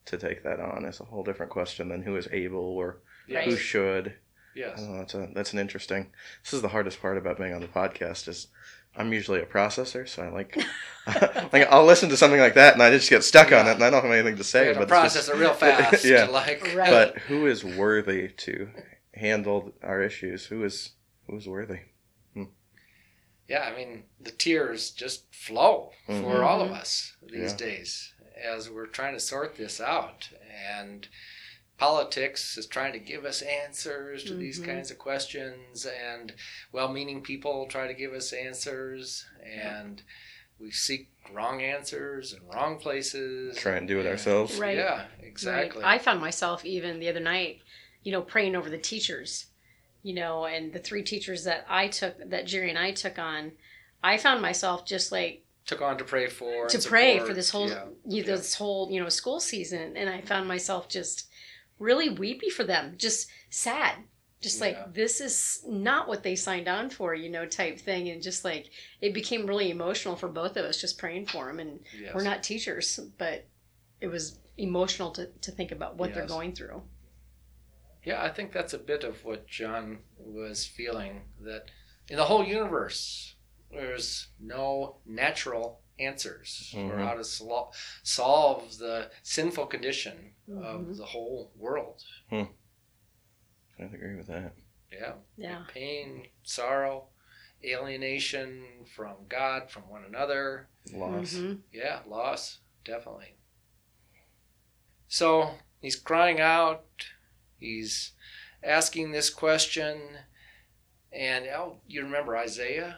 to 0.06 0.18
take 0.18 0.44
that 0.44 0.60
on 0.60 0.86
is 0.86 1.00
a 1.00 1.06
whole 1.06 1.24
different 1.24 1.52
question 1.52 1.90
than 1.90 2.02
who 2.02 2.16
is 2.18 2.28
able 2.32 2.60
or 2.60 3.02
right. 3.30 3.46
who 3.46 3.56
should 3.56 4.16
Yes. 4.56 4.80
Oh, 4.80 4.98
that's 4.98 5.14
a 5.14 5.30
that's 5.34 5.54
an 5.54 5.60
interesting. 5.60 6.12
This 6.44 6.54
is 6.54 6.62
the 6.62 6.70
hardest 6.70 7.02
part 7.02 7.18
about 7.18 7.38
being 7.38 7.54
on 7.54 7.62
the 7.62 7.68
podcast 7.68 8.28
is 8.28 8.48
I'm 8.96 9.12
usually 9.12 9.40
a 9.40 9.46
processor, 9.46 10.08
so 10.08 10.24
I 10.24 10.30
like 10.30 10.56
like 11.54 11.68
I'll 11.72 11.86
listen 11.86 12.10
to 12.10 12.18
something 12.18 12.40
like 12.40 12.54
that 12.56 12.74
and 12.74 12.84
I 12.84 12.92
just 12.92 13.10
get 13.10 13.24
stuck 13.24 13.50
yeah. 13.50 13.62
on 13.62 13.68
it 13.68 13.74
and 13.74 13.84
I 13.84 13.90
don't 13.90 14.04
have 14.04 14.12
anything 14.12 14.38
to 14.38 14.44
say. 14.44 14.74
but 14.74 14.88
process 14.88 15.28
just, 15.28 15.30
it 15.30 15.38
real 15.38 15.54
fast. 15.54 16.06
yeah. 16.06 16.26
Like. 16.26 16.76
Right. 16.76 16.90
But 16.90 17.18
who 17.20 17.48
is 17.48 17.64
worthy 17.64 18.30
to 18.30 18.70
handle 19.16 19.74
our 19.82 20.02
issues? 20.02 20.46
Who 20.46 20.64
is 20.64 20.92
who 21.28 21.38
is 21.38 21.48
worthy? 21.48 21.80
Hmm. 22.34 22.44
Yeah, 23.48 23.70
I 23.72 23.76
mean 23.76 24.04
the 24.22 24.32
tears 24.32 24.92
just 24.92 25.34
flow 25.34 25.92
mm-hmm. 26.08 26.24
for 26.24 26.44
all 26.44 26.62
of 26.62 26.72
us 26.72 27.14
these 27.22 27.52
yeah. 27.52 27.58
days 27.58 28.14
as 28.44 28.70
we're 28.70 28.88
trying 28.88 29.14
to 29.14 29.20
sort 29.20 29.56
this 29.58 29.80
out 29.80 30.30
and 30.70 31.08
politics 31.84 32.58
is 32.58 32.68
trying 32.68 32.94
to 32.94 33.00
give 33.00 33.26
us 33.26 33.42
answers 33.42 34.24
to 34.24 34.32
mm-hmm. 34.32 34.40
these 34.40 34.60
kinds 34.60 34.92
of 34.92 34.98
questions 34.98 35.86
and 35.86 36.34
well-meaning 36.72 37.22
people 37.22 37.66
try 37.68 37.88
to 37.88 37.94
give 37.94 38.14
us 38.14 38.32
answers 38.32 39.26
and 39.44 40.02
we 40.60 40.72
seek 40.72 41.10
wrong 41.34 41.62
answers 41.62 42.34
in 42.34 42.40
wrong 42.48 42.78
places. 42.78 43.58
Try 43.58 43.74
and 43.74 43.88
do 43.88 44.00
it 44.00 44.06
ourselves. 44.06 44.60
Right. 44.60 44.78
Yeah 44.78 45.06
exactly. 45.34 45.82
Right. 45.82 45.96
i 45.96 45.98
found 45.98 46.22
myself 46.22 46.64
even 46.66 47.00
the 47.00 47.10
other 47.10 47.20
night 47.20 47.62
you 48.04 48.12
know 48.12 48.22
praying 48.22 48.56
over 48.56 48.70
the 48.70 48.78
teachers 48.78 49.48
you 50.04 50.14
know 50.14 50.46
and 50.46 50.72
the 50.72 50.80
three 50.80 51.04
teachers 51.04 51.44
that 51.46 51.66
i 51.70 51.88
took 51.88 52.18
that 52.30 52.46
jerry 52.46 52.70
and 52.70 52.78
i 52.78 52.92
took 52.92 53.18
on 53.18 53.52
i 54.04 54.18
found 54.18 54.42
myself 54.42 54.86
just 54.86 55.12
like 55.12 55.44
took 55.66 55.82
on 55.82 55.98
to 55.98 56.04
pray 56.04 56.28
for 56.28 56.68
to 56.68 56.80
pray 56.80 57.20
for 57.20 57.34
this 57.34 57.50
whole 57.50 57.70
yeah. 57.70 57.86
you 58.06 58.22
know, 58.22 58.36
this 58.36 58.54
whole 58.54 58.92
you 58.92 59.02
know 59.02 59.10
school 59.10 59.40
season 59.40 59.98
and 59.98 60.10
i 60.10 60.22
found 60.22 60.48
myself 60.48 60.88
just 60.88 61.30
really 61.80 62.10
weepy 62.10 62.50
for 62.50 62.64
them, 62.64 62.96
just 62.98 63.30
sad. 63.50 63.96
Just 64.42 64.60
like 64.60 64.94
this 64.94 65.22
is 65.22 65.64
not 65.66 66.10
what 66.10 66.22
they 66.22 66.36
signed 66.36 66.68
on 66.68 66.90
for, 66.90 67.16
you 67.16 67.30
know, 67.30 67.46
type 67.46 67.80
thing, 67.80 68.10
and 68.10 68.22
just 68.22 68.44
like 68.44 68.72
it 69.00 69.14
became 69.14 69.48
really 69.48 69.72
emotional 69.72 70.18
for 70.18 70.28
both 70.28 70.58
of 70.58 70.66
us, 70.66 70.82
just 70.82 70.98
praying 70.98 71.28
for 71.28 71.46
them. 71.46 71.60
And 71.60 71.80
yes. 71.98 72.14
we're 72.14 72.26
not 72.26 72.44
teachers, 72.44 73.00
but 73.18 73.48
it 74.02 74.08
was 74.08 74.40
emotional 74.58 75.12
to, 75.12 75.28
to 75.28 75.52
think 75.52 75.72
about 75.72 75.96
what 75.96 76.10
yes. 76.10 76.18
they're 76.18 76.28
going 76.28 76.54
through. 76.54 76.82
Yeah, 78.04 78.22
I 78.22 78.28
think 78.28 78.52
that's 78.52 78.74
a 78.74 78.78
bit 78.78 79.06
of 79.06 79.24
what 79.24 79.48
John 79.48 80.00
was 80.18 80.66
feeling 80.66 81.22
that 81.42 81.72
in 82.10 82.18
the 82.18 82.26
whole 82.26 82.44
universe, 82.44 83.36
there's 83.72 84.28
no 84.42 84.98
natural 85.06 85.80
answers 86.00 86.74
mm-hmm. 86.76 86.90
for 86.90 86.98
how 86.98 87.14
to 87.14 87.24
sol- 87.24 87.74
solve 88.04 88.78
the 88.78 89.10
sinful 89.22 89.68
condition 89.68 90.32
mm-hmm. 90.50 90.64
of 90.64 90.98
the 90.98 91.06
whole 91.06 91.52
world. 91.58 92.04
Hmm. 92.30 92.44
I 93.80 93.84
agree 93.84 94.16
with 94.16 94.28
that. 94.28 94.54
Yeah. 94.92 95.14
Yeah. 95.38 95.64
Pain, 95.74 96.28
sorrow, 96.44 97.06
alienation 97.64 98.64
from 98.96 99.16
God, 99.30 99.70
from 99.70 99.84
one 99.90 100.04
another. 100.08 100.68
Loss. 100.94 101.34
Mm-hmm. 101.34 101.54
Yeah, 101.72 102.00
loss, 102.08 102.60
definitely. 102.86 103.36
So 105.08 105.52
he's 105.82 105.96
crying 105.96 106.40
out. 106.40 106.86
He's 107.60 108.12
asking 108.64 109.12
this 109.12 109.30
question. 109.30 110.00
And 111.12 111.46
oh, 111.48 111.78
you 111.88 112.04
remember 112.04 112.36
Isaiah? 112.36 112.98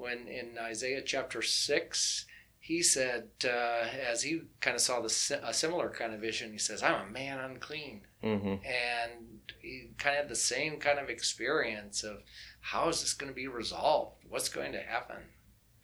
When 0.00 0.28
in 0.28 0.56
Isaiah 0.58 1.02
chapter 1.04 1.42
6, 1.42 2.26
he 2.58 2.82
said, 2.82 3.28
uh, 3.44 3.86
as 4.10 4.22
he 4.22 4.42
kind 4.60 4.74
of 4.74 4.80
saw 4.82 5.00
the, 5.00 5.40
a 5.42 5.54
similar 5.54 5.88
kind 5.88 6.12
of 6.12 6.20
vision, 6.20 6.52
he 6.52 6.58
says, 6.58 6.82
I'm 6.82 7.08
a 7.08 7.10
man 7.10 7.38
unclean. 7.38 8.02
hmm 8.22 8.56
And 8.64 9.40
he 9.60 9.90
kind 9.98 10.16
of 10.16 10.22
had 10.22 10.28
the 10.28 10.36
same 10.36 10.78
kind 10.78 10.98
of 10.98 11.08
experience 11.08 12.02
of 12.04 12.18
how 12.60 12.88
is 12.88 13.00
this 13.00 13.14
going 13.14 13.30
to 13.30 13.34
be 13.34 13.48
resolved? 13.48 14.24
What's 14.28 14.48
going 14.48 14.72
to 14.72 14.80
happen? 14.82 15.16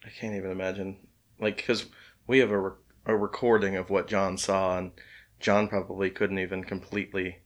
I 0.05 0.09
can't 0.09 0.35
even 0.35 0.51
imagine. 0.51 1.07
Like, 1.39 1.57
because 1.57 1.85
we 2.27 2.39
have 2.39 2.51
a, 2.51 2.59
re- 2.59 2.75
a 3.05 3.15
recording 3.17 3.75
of 3.75 3.89
what 3.89 4.07
John 4.07 4.37
saw, 4.37 4.77
and 4.77 4.91
John 5.39 5.67
probably 5.67 6.09
couldn't 6.11 6.39
even 6.39 6.63
completely 6.63 7.37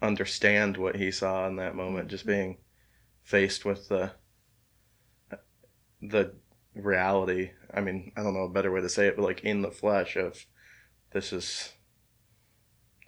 understand 0.00 0.76
what 0.76 0.96
he 0.96 1.10
saw 1.10 1.46
in 1.46 1.56
that 1.56 1.76
moment, 1.76 2.08
just 2.08 2.26
being 2.26 2.58
faced 3.22 3.64
with 3.64 3.88
the 3.88 4.12
the 6.02 6.34
reality. 6.74 7.52
I 7.72 7.80
mean, 7.80 8.12
I 8.16 8.22
don't 8.22 8.34
know 8.34 8.44
a 8.44 8.48
better 8.50 8.72
way 8.72 8.80
to 8.80 8.88
say 8.88 9.06
it, 9.06 9.16
but 9.16 9.24
like 9.24 9.40
in 9.44 9.62
the 9.62 9.70
flesh 9.70 10.16
of 10.16 10.44
this 11.12 11.32
is, 11.32 11.72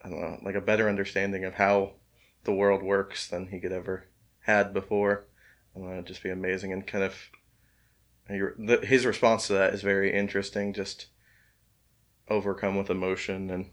I 0.02 0.08
don't 0.08 0.20
know, 0.20 0.38
like 0.42 0.54
a 0.54 0.60
better 0.60 0.88
understanding 0.88 1.44
of 1.44 1.54
how 1.54 1.94
the 2.44 2.52
world 2.52 2.82
works 2.82 3.26
than 3.26 3.48
he 3.48 3.60
could 3.60 3.72
ever 3.72 4.06
had 4.40 4.72
before. 4.72 5.26
And 5.74 5.90
it'd 5.90 6.06
just 6.06 6.22
be 6.22 6.30
amazing 6.30 6.72
and 6.72 6.86
kind 6.86 7.04
of 7.04 7.16
his 8.28 9.04
response 9.04 9.48
to 9.48 9.54
that 9.54 9.74
is 9.74 9.82
very 9.82 10.12
interesting. 10.12 10.72
Just 10.72 11.06
overcome 12.28 12.76
with 12.76 12.90
emotion 12.90 13.50
and 13.50 13.70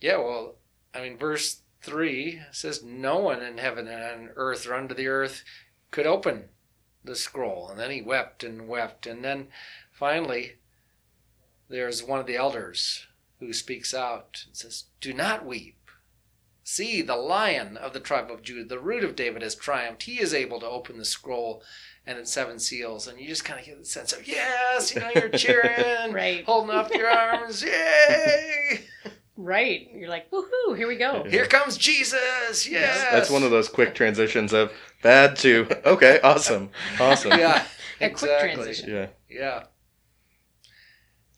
Yeah, 0.00 0.16
well, 0.16 0.56
I 0.94 1.02
mean, 1.02 1.18
verse 1.18 1.60
3 1.82 2.40
says, 2.50 2.82
No 2.82 3.18
one 3.18 3.42
in 3.42 3.58
heaven 3.58 3.86
and 3.86 4.02
on 4.02 4.30
earth 4.36 4.66
or 4.66 4.74
under 4.74 4.94
the 4.94 5.08
earth 5.08 5.44
could 5.90 6.06
open 6.06 6.48
the 7.04 7.14
scroll. 7.16 7.68
And 7.68 7.78
then 7.78 7.90
he 7.90 8.02
wept 8.02 8.42
and 8.42 8.66
wept. 8.68 9.06
And 9.06 9.22
then 9.24 9.48
finally, 9.92 10.54
there's 11.68 12.02
one 12.02 12.18
of 12.20 12.26
the 12.26 12.36
elders 12.36 13.06
who 13.40 13.52
speaks 13.52 13.92
out 13.94 14.44
and 14.46 14.56
says, 14.56 14.84
Do 15.00 15.12
not 15.12 15.44
weep. 15.44 15.76
See, 16.66 17.02
the 17.02 17.16
lion 17.16 17.76
of 17.76 17.92
the 17.92 18.00
tribe 18.00 18.30
of 18.30 18.42
Judah, 18.42 18.64
the 18.64 18.78
root 18.78 19.04
of 19.04 19.16
David, 19.16 19.42
has 19.42 19.54
triumphed. 19.54 20.04
He 20.04 20.18
is 20.20 20.32
able 20.32 20.60
to 20.60 20.66
open 20.66 20.96
the 20.96 21.04
scroll 21.04 21.62
and 22.06 22.18
its 22.18 22.32
seven 22.32 22.58
seals. 22.58 23.06
And 23.06 23.20
you 23.20 23.28
just 23.28 23.44
kind 23.44 23.60
of 23.60 23.66
get 23.66 23.78
the 23.78 23.84
sense 23.84 24.12
of, 24.14 24.26
Yes, 24.26 24.94
you 24.94 25.00
know, 25.02 25.10
you're 25.14 25.28
cheering, 25.30 26.12
Right. 26.14 26.42
holding 26.44 26.74
up 26.74 26.90
your 26.94 27.10
arms, 27.10 27.62
Yay! 27.62 28.80
Right. 29.36 29.88
You're 29.92 30.08
like, 30.08 30.30
woohoo, 30.30 30.76
here 30.76 30.86
we 30.86 30.96
go. 30.96 31.24
Here 31.24 31.46
comes 31.46 31.76
Jesus. 31.76 32.68
Yes. 32.68 33.04
that's 33.10 33.30
one 33.30 33.42
of 33.42 33.50
those 33.50 33.68
quick 33.68 33.94
transitions 33.94 34.52
of 34.52 34.70
bad 35.04 35.36
too. 35.36 35.68
okay, 35.86 36.18
awesome, 36.24 36.70
awesome. 36.98 37.38
Yeah. 37.38 37.62
A 38.00 38.10
quick 38.10 38.12
exactly. 38.12 38.54
transition. 38.54 38.90
Yeah. 38.90 39.06
Yeah. 39.30 39.64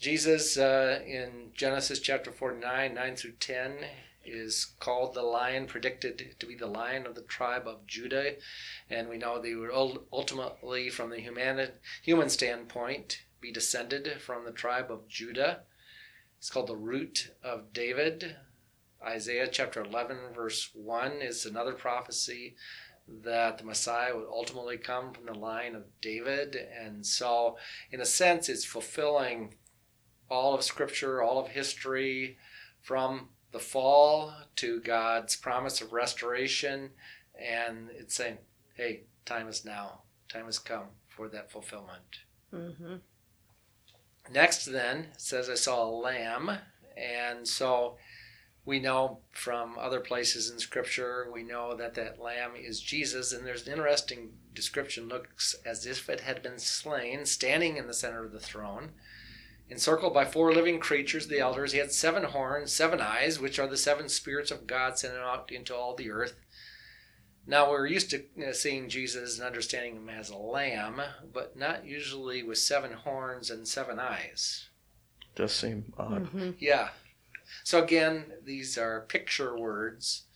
Jesus 0.01 0.57
uh, 0.57 1.01
in 1.07 1.51
Genesis 1.55 2.01
chapter 2.01 2.33
49, 2.33 2.95
9 2.95 3.17
through 3.17 3.33
10, 3.33 3.77
is 4.25 4.75
called 4.81 5.15
the 5.15 5.23
lion, 5.23 5.67
predicted 5.67 6.35
to 6.39 6.47
be 6.47 6.55
the 6.55 6.67
lion 6.67 7.07
of 7.07 7.15
the 7.15 7.23
tribe 7.23 7.67
of 7.67 7.87
Judah. 7.87 8.37
And 8.89 9.09
we 9.09 9.19
know 9.19 9.41
they 9.41 9.55
would 9.55 9.71
ul- 9.71 10.07
ultimately, 10.13 10.89
from 10.89 11.11
the 11.11 11.21
human, 11.21 11.73
human 12.03 12.31
standpoint, 12.31 13.19
be 13.41 13.53
descended 13.53 14.21
from 14.21 14.45
the 14.45 14.53
tribe 14.53 14.91
of 14.91 15.09
Judah. 15.09 15.61
It's 16.39 16.51
called 16.51 16.69
the 16.69 16.77
root 16.77 17.33
of 17.45 17.73
David. 17.73 18.37
Isaiah 19.07 19.49
chapter 19.51 19.83
11, 19.83 20.17
verse 20.35 20.71
1 20.75 21.21
is 21.21 21.45
another 21.45 21.75
prophecy 21.75 22.57
that 23.09 23.59
the 23.59 23.65
Messiah 23.65 24.17
would 24.17 24.27
ultimately 24.29 24.79
come 24.79 25.13
from 25.13 25.27
the 25.27 25.39
line 25.39 25.75
of 25.75 25.85
David. 26.01 26.57
And 26.57 27.07
so, 27.07 27.57
in 27.91 28.01
a 28.01 28.07
sense, 28.07 28.49
it's 28.49 28.65
fulfilling 28.65 29.55
all 30.29 30.55
of 30.55 30.63
Scripture, 30.63 31.23
all 31.23 31.39
of 31.39 31.49
history, 31.49 32.37
from 32.83 33.28
the 33.52 33.59
fall 33.61 34.33
to 34.57 34.80
God's 34.80 35.37
promise 35.37 35.80
of 35.80 35.93
restoration. 35.93 36.91
And 37.41 37.91
it's 37.91 38.15
saying, 38.15 38.39
hey, 38.75 39.04
time 39.25 39.49
is 39.49 39.65
now. 39.65 40.02
Time 40.28 40.47
has 40.47 40.59
come 40.59 40.87
for 41.09 41.28
that 41.28 41.50
fulfillment. 41.50 42.21
hmm 42.50 42.97
Next, 44.33 44.65
then, 44.65 45.09
says, 45.17 45.49
I 45.49 45.54
saw 45.54 45.85
a 45.85 45.89
lamb. 45.89 46.50
And 46.97 47.47
so 47.47 47.99
we 48.67 48.81
know 48.81 49.21
from 49.31 49.79
other 49.79 50.00
places 50.00 50.50
in 50.50 50.59
Scripture, 50.59 51.29
we 51.33 51.45
know 51.45 51.76
that 51.76 51.95
that 51.95 52.21
lamb 52.21 52.50
is 52.57 52.81
Jesus. 52.81 53.33
And 53.33 53.47
there's 53.47 53.65
an 53.67 53.73
interesting 53.73 54.31
description, 54.52 55.09
looks 55.09 55.55
as 55.65 55.87
if 55.87 56.11
it 56.11 56.21
had 56.21 56.43
been 56.43 56.59
slain, 56.59 57.25
standing 57.26 57.76
in 57.76 57.87
the 57.87 57.95
center 57.95 58.25
of 58.25 58.33
the 58.33 58.41
throne, 58.41 58.91
encircled 59.71 60.13
by 60.13 60.25
four 60.25 60.52
living 60.52 60.81
creatures, 60.81 61.29
the 61.29 61.39
elders. 61.39 61.71
He 61.73 61.79
had 61.79 61.93
seven 61.93 62.25
horns, 62.25 62.73
seven 62.73 63.00
eyes, 63.00 63.39
which 63.39 63.61
are 63.61 63.69
the 63.69 63.76
seven 63.76 64.09
spirits 64.09 64.50
of 64.50 64.67
God 64.67 64.99
sent 64.99 65.15
out 65.15 65.52
into 65.52 65.75
all 65.75 65.95
the 65.95 66.11
earth. 66.11 66.35
Now, 67.47 67.71
we're 67.71 67.87
used 67.87 68.11
to 68.11 68.25
seeing 68.52 68.89
Jesus 68.89 69.39
and 69.39 69.47
understanding 69.47 69.95
him 69.95 70.09
as 70.09 70.31
a 70.31 70.37
lamb, 70.37 71.00
but 71.33 71.57
not 71.57 71.87
usually 71.87 72.43
with 72.43 72.59
seven 72.59 72.93
horns 72.93 73.49
and 73.49 73.69
seven 73.69 74.00
eyes. 74.00 74.69
Does 75.37 75.52
seem 75.52 75.93
odd. 75.97 76.26
hmm 76.26 76.50
Yeah. 76.59 76.89
So 77.67 77.83
again, 77.83 78.26
these 78.45 78.79
are 78.79 79.00
picture 79.09 79.59
words, 79.59 80.26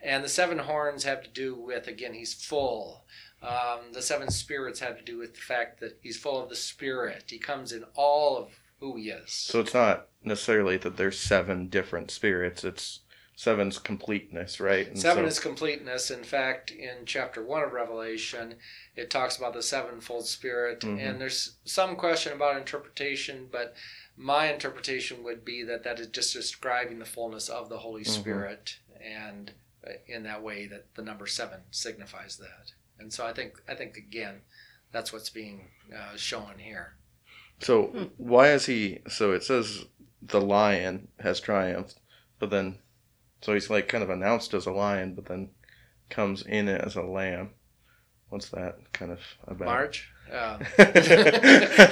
and 0.00 0.22
the 0.22 0.28
seven 0.28 0.60
horns 0.60 1.02
have 1.02 1.24
to 1.24 1.28
do 1.28 1.56
with 1.56 1.88
again 1.88 2.14
he's 2.14 2.32
full. 2.32 3.04
Um, 3.42 3.92
the 3.92 4.00
seven 4.00 4.30
spirits 4.30 4.78
have 4.78 4.96
to 4.96 5.02
do 5.02 5.18
with 5.18 5.34
the 5.34 5.40
fact 5.40 5.80
that 5.80 5.98
he's 6.02 6.16
full 6.16 6.40
of 6.40 6.48
the 6.48 6.54
Spirit. 6.54 7.24
He 7.26 7.38
comes 7.40 7.72
in 7.72 7.82
all 7.96 8.36
of 8.36 8.50
who 8.78 8.94
he 8.96 9.10
is. 9.10 9.32
So 9.32 9.58
it's 9.58 9.74
not 9.74 10.06
necessarily 10.22 10.76
that 10.76 10.96
there's 10.96 11.18
seven 11.18 11.66
different 11.66 12.12
spirits. 12.12 12.62
It's 12.62 13.00
seven's 13.34 13.78
completeness, 13.80 14.60
right? 14.60 14.86
And 14.86 15.00
Seven 15.00 15.24
so- 15.24 15.28
is 15.28 15.40
completeness. 15.40 16.12
In 16.12 16.22
fact, 16.22 16.70
in 16.70 17.06
chapter 17.06 17.42
one 17.42 17.64
of 17.64 17.72
Revelation, 17.72 18.54
it 18.94 19.10
talks 19.10 19.36
about 19.36 19.52
the 19.52 19.62
sevenfold 19.64 20.28
Spirit, 20.28 20.80
Mhm. 20.82 21.00
and 21.00 21.20
there's 21.20 21.56
some 21.64 21.96
question 21.96 22.32
about 22.34 22.56
interpretation, 22.56 23.48
but 23.50 23.74
my 24.18 24.52
interpretation 24.52 25.22
would 25.22 25.44
be 25.44 25.62
that 25.62 25.84
that 25.84 26.00
is 26.00 26.08
just 26.08 26.32
describing 26.34 26.98
the 26.98 27.04
fullness 27.04 27.48
of 27.48 27.68
the 27.68 27.78
Holy 27.78 28.02
Mhm. 28.02 28.08
Spirit, 28.08 28.78
and 29.00 29.52
uh, 29.86 29.92
in 30.08 30.24
that 30.24 30.42
way, 30.42 30.66
that 30.66 30.92
the 30.96 31.02
number 31.02 31.26
seven 31.26 31.60
signifies 31.70 32.36
that. 32.38 32.72
And 32.98 33.12
so 33.12 33.24
I 33.24 33.32
think, 33.32 33.62
I 33.68 33.74
think 33.76 33.96
again, 33.96 34.42
that's 34.90 35.12
what's 35.12 35.30
being 35.30 35.70
uh, 35.94 36.16
shown 36.16 36.58
here. 36.58 36.96
So 37.60 37.86
Hmm. 37.86 38.04
why 38.16 38.50
is 38.52 38.66
he? 38.66 39.00
So 39.08 39.32
it 39.32 39.44
says 39.44 39.84
the 40.20 40.40
lion 40.40 41.08
has 41.20 41.40
triumphed, 41.40 42.00
but 42.40 42.50
then, 42.50 42.80
so 43.40 43.54
he's 43.54 43.70
like 43.70 43.86
kind 43.88 44.02
of 44.02 44.10
announced 44.10 44.52
as 44.52 44.66
a 44.66 44.72
lion, 44.72 45.14
but 45.14 45.26
then 45.26 45.50
comes 46.10 46.42
in 46.42 46.68
as 46.68 46.96
a 46.96 47.02
lamb. 47.02 47.54
What's 48.30 48.50
that 48.50 48.92
kind 48.92 49.12
of 49.12 49.20
about? 49.46 49.66
March. 49.66 50.10
Uh, 50.32 50.58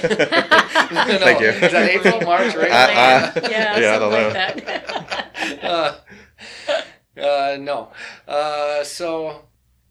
Thank 0.06 1.40
you. 1.40 1.48
Is 1.66 1.72
that 1.72 1.88
April, 1.90 2.20
March, 2.22 2.54
right? 2.54 2.70
I- 2.70 2.84
I- 2.84 3.50
yeah, 3.50 3.78
Yeah, 3.80 3.96
I 3.96 3.98
don't 3.98 4.12
something 4.12 4.66
like 4.66 4.66
that. 4.66 5.64
uh, 5.64 7.20
uh, 7.20 7.56
no. 7.58 7.92
Uh, 8.28 8.84
so 8.84 9.42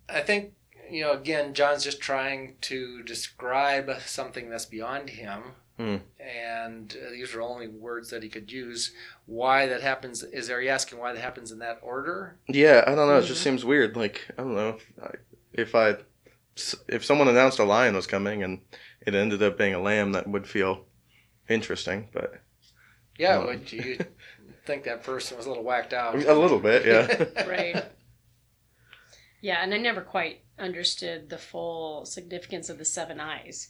I 0.09 0.21
think, 0.21 0.53
you 0.89 1.01
know, 1.01 1.13
again, 1.13 1.53
John's 1.53 1.83
just 1.83 1.99
trying 2.01 2.55
to 2.61 3.03
describe 3.03 3.89
something 4.05 4.49
that's 4.49 4.65
beyond 4.65 5.09
him. 5.11 5.41
Hmm. 5.77 5.97
And 6.19 6.95
uh, 7.05 7.09
these 7.11 7.33
are 7.35 7.41
only 7.41 7.67
words 7.67 8.09
that 8.11 8.23
he 8.23 8.29
could 8.29 8.49
use. 8.51 8.93
Why 9.25 9.65
that 9.65 9.81
happens 9.81 10.23
is 10.23 10.49
are 10.49 10.61
you 10.61 10.69
asking 10.69 10.99
why 10.99 11.11
that 11.11 11.19
happens 11.21 11.51
in 11.51 11.59
that 11.59 11.79
order? 11.81 12.37
Yeah, 12.47 12.83
I 12.87 12.95
don't 12.95 13.09
know. 13.09 13.17
It 13.17 13.23
just 13.25 13.41
Mhm. 13.41 13.43
seems 13.43 13.65
weird. 13.65 13.97
Like 13.97 14.21
I 14.37 14.43
don't 14.43 14.55
know 14.55 14.69
if 14.69 14.85
I 15.03 15.09
if 15.51 15.75
someone 16.55 17.27
announced 17.27 17.59
a 17.59 17.63
lion 17.63 17.95
was 17.95 18.07
coming 18.07 18.43
and 18.43 18.61
it 19.05 19.13
ended 19.15 19.43
up 19.43 19.57
being 19.57 19.73
a 19.73 19.81
lamb, 19.81 20.13
that 20.13 20.27
would 20.27 20.47
feel 20.47 20.85
interesting. 21.49 22.09
But 22.13 22.41
Yeah, 23.17 23.39
No. 23.39 23.45
would 23.47 23.71
you 23.71 23.97
think 24.65 24.83
that 24.85 25.03
person 25.03 25.37
was 25.37 25.45
a 25.45 25.49
little 25.49 25.63
whacked 25.63 25.93
out? 25.93 26.15
a 26.15 26.33
little 26.33 26.59
bit, 26.59 26.85
yeah. 26.85 27.43
right. 27.47 27.85
Yeah, 29.41 29.61
and 29.61 29.73
I 29.73 29.77
never 29.77 30.01
quite 30.01 30.41
understood 30.57 31.29
the 31.29 31.37
full 31.37 32.05
significance 32.05 32.69
of 32.69 32.77
the 32.79 32.85
seven 32.85 33.19
eyes. 33.19 33.69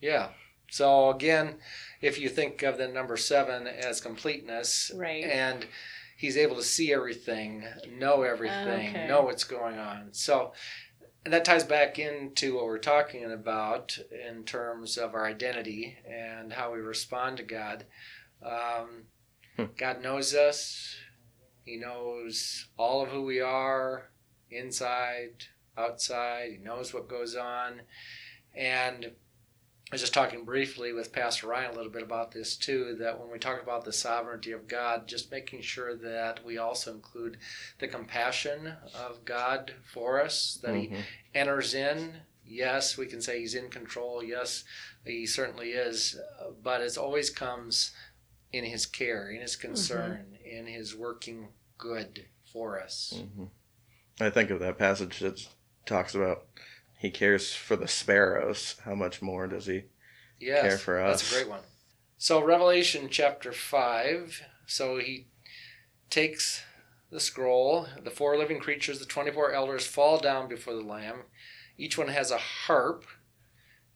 Yeah. 0.00 0.30
So 0.70 1.10
again, 1.10 1.56
if 2.00 2.18
you 2.18 2.28
think 2.28 2.62
of 2.62 2.78
the 2.78 2.88
number 2.88 3.16
seven 3.16 3.66
as 3.66 4.00
completeness, 4.00 4.90
Right. 4.94 5.24
and 5.24 5.66
he's 6.16 6.36
able 6.36 6.56
to 6.56 6.62
see 6.62 6.92
everything, 6.92 7.64
know 7.98 8.22
everything, 8.22 8.86
oh, 8.94 9.00
Okay. 9.00 9.06
know 9.08 9.22
what's 9.22 9.44
going 9.44 9.78
on. 9.78 10.12
So 10.12 10.52
and 11.24 11.34
that 11.34 11.44
ties 11.44 11.64
back 11.64 11.98
into 11.98 12.54
what 12.54 12.64
we're 12.64 12.78
talking 12.78 13.30
about 13.30 13.98
in 14.26 14.44
terms 14.44 14.96
of 14.96 15.14
our 15.14 15.26
identity 15.26 15.98
and 16.08 16.52
how 16.52 16.72
we 16.72 16.78
respond 16.80 17.36
to 17.36 17.42
God. 17.42 17.84
Um, 18.42 19.04
Hmm. 19.60 19.72
God 19.76 20.02
knows 20.02 20.34
us. 20.34 20.96
He 21.64 21.76
knows 21.76 22.68
all 22.78 23.02
of 23.02 23.10
who 23.10 23.22
we 23.22 23.40
are, 23.40 24.10
inside, 24.50 25.44
outside. 25.76 26.52
He 26.52 26.56
knows 26.56 26.94
what 26.94 27.08
goes 27.08 27.36
on. 27.36 27.82
And 28.54 29.12
I 29.90 29.94
was 29.94 30.02
just 30.02 30.14
talking 30.14 30.44
briefly 30.44 30.92
with 30.92 31.12
Pastor 31.12 31.48
Ryan 31.48 31.72
a 31.72 31.74
little 31.74 31.90
bit 31.90 32.04
about 32.04 32.30
this 32.30 32.54
too. 32.56 32.94
That 33.00 33.18
when 33.18 33.28
we 33.28 33.40
talk 33.40 33.60
about 33.60 33.84
the 33.84 33.92
sovereignty 33.92 34.52
of 34.52 34.68
God, 34.68 35.08
just 35.08 35.32
making 35.32 35.62
sure 35.62 35.96
that 35.96 36.44
we 36.44 36.58
also 36.58 36.92
include 36.94 37.38
the 37.80 37.88
compassion 37.88 38.74
of 38.94 39.24
God 39.24 39.74
for 39.92 40.20
us, 40.22 40.60
that 40.62 40.76
He 40.76 40.88
Mhm. 40.88 41.02
enters 41.34 41.74
in. 41.74 42.20
Yes, 42.46 42.96
we 42.96 43.06
can 43.06 43.20
say 43.20 43.40
He's 43.40 43.56
in 43.56 43.68
control. 43.68 44.22
Yes, 44.22 44.62
He 45.04 45.26
certainly 45.26 45.72
is. 45.72 46.16
But 46.62 46.82
it 46.82 46.96
always 46.96 47.28
comes 47.30 47.90
in 48.52 48.64
His 48.64 48.86
care, 48.86 49.28
in 49.28 49.40
His 49.40 49.56
concern, 49.56 50.38
in 50.44 50.66
His 50.68 50.94
working 50.94 51.52
good 51.78 52.28
for 52.52 52.80
us. 52.80 53.12
hmm 53.16 53.46
I 54.20 54.30
think 54.30 54.50
of 54.50 54.60
that 54.60 54.78
passage 54.78 55.18
that 55.20 55.48
talks 55.86 56.14
about 56.14 56.46
he 57.00 57.10
cares 57.10 57.54
for 57.54 57.76
the 57.76 57.88
sparrows. 57.88 58.76
How 58.84 58.94
much 58.94 59.22
more 59.22 59.46
does 59.46 59.64
he? 59.64 59.84
Yes, 60.38 60.62
care 60.62 60.78
for 60.78 61.00
us? 61.00 61.22
That's 61.22 61.32
a 61.32 61.34
great 61.34 61.48
one. 61.48 61.62
So 62.18 62.44
Revelation 62.44 63.08
chapter 63.10 63.52
five. 63.52 64.42
So 64.66 64.98
he 64.98 65.28
takes 66.10 66.62
the 67.10 67.20
scroll. 67.20 67.86
The 68.04 68.10
four 68.10 68.36
living 68.36 68.60
creatures, 68.60 68.98
the 68.98 69.06
twenty-four 69.06 69.52
elders, 69.52 69.86
fall 69.86 70.18
down 70.18 70.46
before 70.46 70.74
the 70.74 70.82
Lamb. 70.82 71.22
Each 71.78 71.96
one 71.96 72.08
has 72.08 72.30
a 72.30 72.38
harp. 72.38 73.06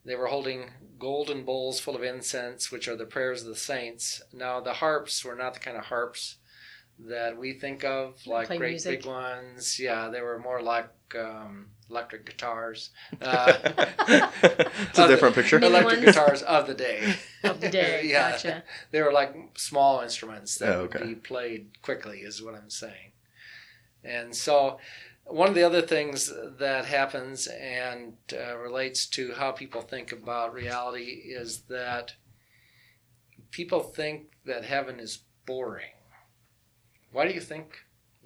They 0.07 0.17
were 0.17 0.29
holding 0.29 0.71
golden 0.99 1.45
bowls 1.45 1.81
full 1.81 1.97
of 1.97 2.03
incense, 2.03 2.73
which 2.73 2.89
are 2.89 2.97
the 2.97 3.05
prayers 3.05 3.43
of 3.43 3.49
the 3.49 3.57
saints. 3.57 4.23
Now 4.33 4.61
the 4.61 4.75
harps 4.75 5.25
were 5.25 5.35
not 5.35 5.53
the 5.55 5.61
kind 5.61 5.77
of 5.77 5.85
harps 5.85 6.39
that 6.99 7.37
we 7.37 7.53
think 7.53 7.85
of, 7.85 8.27
like 8.27 8.49
great 8.49 8.61
music. 8.71 9.01
big 9.01 9.07
ones. 9.07 9.79
Yeah, 9.79 10.09
they 10.09 10.21
were 10.21 10.39
more 10.39 10.63
like 10.63 10.89
um, 11.17 11.67
electric 11.91 12.27
guitars. 12.27 12.91
Uh, 13.21 13.53
it's 14.09 14.99
a 14.99 15.09
different 15.09 15.35
picture. 15.35 15.59
Mini 15.59 15.73
electric 15.73 16.01
ones? 16.05 16.07
guitars 16.17 16.43
of 16.43 16.67
the 16.67 16.75
day. 16.75 17.15
of 17.43 17.61
the 17.61 17.69
day. 17.71 18.03
yeah, 18.05 18.33
Gotcha. 18.33 18.65
they 18.91 19.01
were 19.03 19.13
like 19.13 19.35
small 19.57 20.01
instruments 20.01 20.57
that 20.59 20.75
Oh, 20.75 20.81
okay. 20.83 20.99
would 21.01 21.09
be 21.09 21.15
played 21.15 21.81
quickly, 21.83 22.19
is 22.21 22.43
what 22.43 22.55
I'm 22.55 22.71
saying. 22.71 23.13
And 24.03 24.35
so, 24.37 24.79
one 25.25 25.49
of 25.49 25.55
the 25.55 25.63
other 25.63 25.81
things 25.81 26.31
that 26.59 26.85
happens 26.85 27.47
and 27.47 28.15
uh, 28.33 28.59
relates 28.59 29.07
to 29.07 29.33
how 29.35 29.53
people 29.53 29.81
think 29.81 30.13
about 30.13 30.53
reality 30.53 31.23
is 31.25 31.63
that 31.71 32.15
people 33.51 33.81
think 33.81 34.27
that 34.45 34.65
heaven 34.65 35.01
is 35.01 35.21
boring. 35.47 35.93
Why 37.13 37.27
do 37.27 37.33
you 37.33 37.41
think 37.41 37.77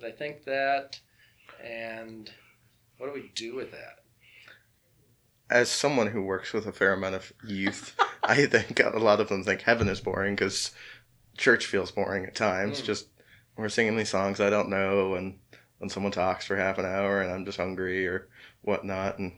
they 0.01 0.11
think 0.11 0.44
that? 0.44 0.98
And 1.62 2.31
what 2.99 3.07
do 3.07 3.13
we 3.13 3.31
do 3.35 3.55
with 3.55 3.71
that? 3.73 4.01
As 5.51 5.71
someone 5.71 6.09
who 6.09 6.23
works 6.23 6.53
with 6.53 6.67
a 6.67 6.73
fair 6.73 6.93
amount 6.93 7.15
of 7.15 7.33
youth, 7.47 7.97
I 8.23 8.47
think 8.47 8.81
a 8.81 8.99
lot 8.99 9.21
of 9.21 9.29
them 9.29 9.45
think 9.45 9.63
heaven 9.63 9.89
is 9.89 10.01
boring 10.01 10.35
because 10.35 10.73
church 11.37 11.67
feels 11.67 11.91
boring 11.91 12.27
at 12.27 12.35
times. 12.35 12.83
Mm. 12.83 12.85
Just 12.85 13.09
we're 13.57 13.69
singing 13.69 13.97
these 13.97 14.11
songs 14.11 14.41
I 14.41 14.51
don't 14.51 14.69
know, 14.69 15.15
and 15.15 15.39
when 15.79 15.89
someone 15.89 16.13
talks 16.13 16.45
for 16.45 16.57
half 16.57 16.79
an 16.79 16.85
hour, 16.85 17.23
and 17.23 17.33
I'm 17.33 17.45
just 17.47 17.59
hungry 17.59 18.07
or 18.07 18.29
whatnot, 18.63 19.19
and 19.19 19.33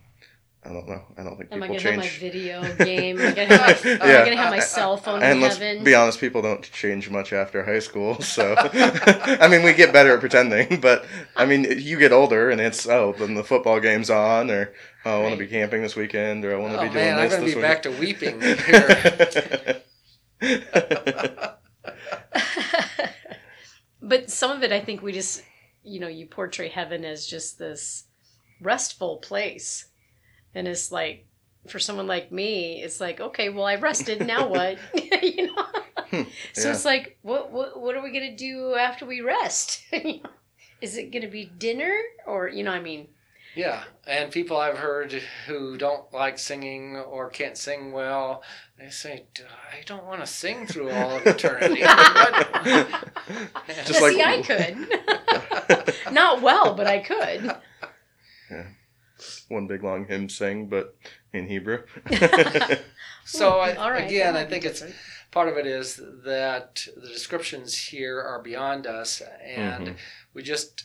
I 0.63 0.69
don't 0.75 0.87
know. 0.87 1.01
I 1.17 1.23
don't 1.23 1.39
think 1.39 1.51
Am 1.53 1.63
I 1.63 1.69
people 1.69 1.83
gonna 1.83 1.91
have 1.91 1.97
my 1.97 2.03
change. 2.07 2.19
video 2.19 2.75
game? 2.85 3.19
Am 3.19 3.29
I 3.29 3.33
gonna 3.35 3.47
have 3.57 3.83
my, 3.85 3.91
am 3.93 3.99
Yeah. 4.09 4.25
Gonna 4.27 4.37
have 4.37 4.51
my 4.51 4.59
cell 4.61 4.99
phone 4.99 5.23
and 5.23 5.37
in 5.37 5.41
let's 5.41 5.57
heaven? 5.57 5.83
be 5.85 5.95
honest, 5.95 6.21
people 6.21 6.43
don't 6.43 6.63
change 6.71 7.09
much 7.09 7.33
after 7.33 7.65
high 7.65 7.79
school. 7.79 8.21
So, 8.21 8.55
I 8.59 9.49
mean, 9.49 9.63
we 9.63 9.73
get 9.73 9.91
better 9.93 10.13
at 10.13 10.21
pretending, 10.21 10.81
but 10.81 11.07
I 11.35 11.47
mean, 11.47 11.65
you 11.79 11.99
get 11.99 12.13
older 12.13 12.51
and 12.51 12.61
it's, 12.61 12.87
oh, 12.87 13.15
then 13.19 13.35
the 13.37 13.45
football 13.45 13.81
game's 13.81 14.11
on, 14.11 14.51
or 14.51 14.75
oh, 15.07 15.21
I 15.21 15.23
want 15.23 15.33
to 15.33 15.39
be 15.39 15.47
camping 15.47 15.81
this 15.81 15.97
weekend, 15.97 16.45
or 16.45 16.55
I 16.55 16.59
want 16.59 16.75
to 16.75 16.81
Oh 16.81 16.83
be 16.83 16.89
doing 16.91 17.05
man, 17.07 17.19
I'm 17.19 17.29
going 17.31 17.41
to 17.41 17.47
this 17.47 17.55
be 17.55 17.61
weekend. 17.61 17.63
back 17.63 17.83
to 17.85 17.91
weeping 17.93 18.41
here. 20.51 21.57
but 24.03 24.31
some 24.31 24.51
of 24.51 24.63
it, 24.63 24.73
I 24.73 24.81
think 24.81 25.03
we 25.03 25.13
just, 25.13 25.43
you 25.83 26.01
know, 26.01 26.09
you 26.09 26.27
portray 26.27 26.69
heaven 26.69 27.05
as 27.05 27.27
just 27.27 27.59
this 27.59 28.05
restful 28.61 29.19
place, 29.19 29.87
and 30.55 30.67
it's 30.69 30.91
like 30.93 31.27
for 31.69 31.79
someone 31.79 32.07
like 32.07 32.33
me, 32.33 32.83
it's 32.83 33.01
like, 33.01 33.21
okay, 33.21 33.49
well, 33.51 33.65
I 33.67 33.77
rested. 33.77 34.27
Now 34.27 34.49
what? 34.49 34.79
you 35.23 35.47
know. 35.49 35.65
Hmm, 36.11 36.23
So 36.55 36.69
yeah. 36.69 36.71
it's 36.75 36.85
like, 36.85 37.19
what, 37.23 37.53
what, 37.53 37.79
what 37.81 37.95
are 37.95 38.03
we 38.03 38.13
gonna 38.13 38.37
do 38.37 38.75
after 38.75 39.07
we 39.07 39.21
rest? 39.21 39.83
You 39.93 40.23
know, 40.23 40.31
Is 40.81 40.97
it 40.97 41.13
gonna 41.13 41.29
be 41.29 41.45
dinner, 41.45 41.95
or 42.27 42.49
you 42.49 42.65
know, 42.65 42.73
I 42.73 42.81
mean, 42.81 43.09
Yeah, 43.55 43.85
and 44.07 44.33
people 44.33 44.57
I've 44.57 44.79
heard 44.79 45.13
who 45.47 45.77
don't 45.77 46.11
like 46.13 46.39
singing 46.39 46.97
or 46.97 47.29
can't 47.29 47.57
sing 47.59 47.93
well, 47.93 48.43
they 48.79 48.89
say, 48.91 49.27
"D- 49.35 49.43
"I 49.71 49.83
don't 49.85 50.07
want 50.07 50.21
to 50.23 50.27
sing 50.27 50.67
through 50.67 50.91
all 50.91 51.17
of 51.17 51.27
eternity." 51.27 51.83
Just 53.87 53.99
see, 53.99 54.01
like- 54.01 54.27
I 54.27 54.43
could. 54.43 56.15
Not 56.15 56.41
well, 56.43 56.75
but 56.75 56.87
I 56.87 56.99
could. 57.01 57.55
One 59.51 59.67
big 59.67 59.83
long 59.83 60.07
hymn 60.07 60.29
sing, 60.29 60.69
but 60.69 60.97
in 61.33 61.49
Hebrew. 61.49 61.83
so 63.25 63.59
I, 63.59 63.75
All 63.75 63.91
right, 63.91 64.07
again, 64.07 64.37
I 64.37 64.45
think 64.45 64.65
it's 64.65 64.85
part 65.33 65.49
of 65.49 65.57
it 65.57 65.67
is 65.67 66.01
that 66.25 66.87
the 66.97 67.09
descriptions 67.09 67.77
here 67.77 68.21
are 68.21 68.41
beyond 68.41 68.87
us, 68.87 69.21
and 69.45 69.89
Mhm. 69.89 69.97
we 70.35 70.45
just 70.45 70.85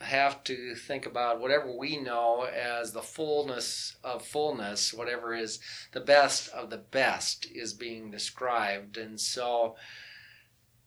have 0.00 0.42
to 0.44 0.74
think 0.74 1.06
about 1.06 1.40
whatever 1.40 1.70
we 1.70 1.98
know 1.98 2.42
as 2.42 2.92
the 2.92 3.02
fullness 3.02 3.94
of 4.02 4.26
fullness, 4.26 4.92
whatever 4.92 5.32
is 5.32 5.60
the 5.92 6.00
best 6.00 6.48
of 6.48 6.70
the 6.70 6.78
best 6.78 7.46
is 7.54 7.74
being 7.74 8.10
described. 8.10 8.96
And 8.96 9.20
so, 9.20 9.76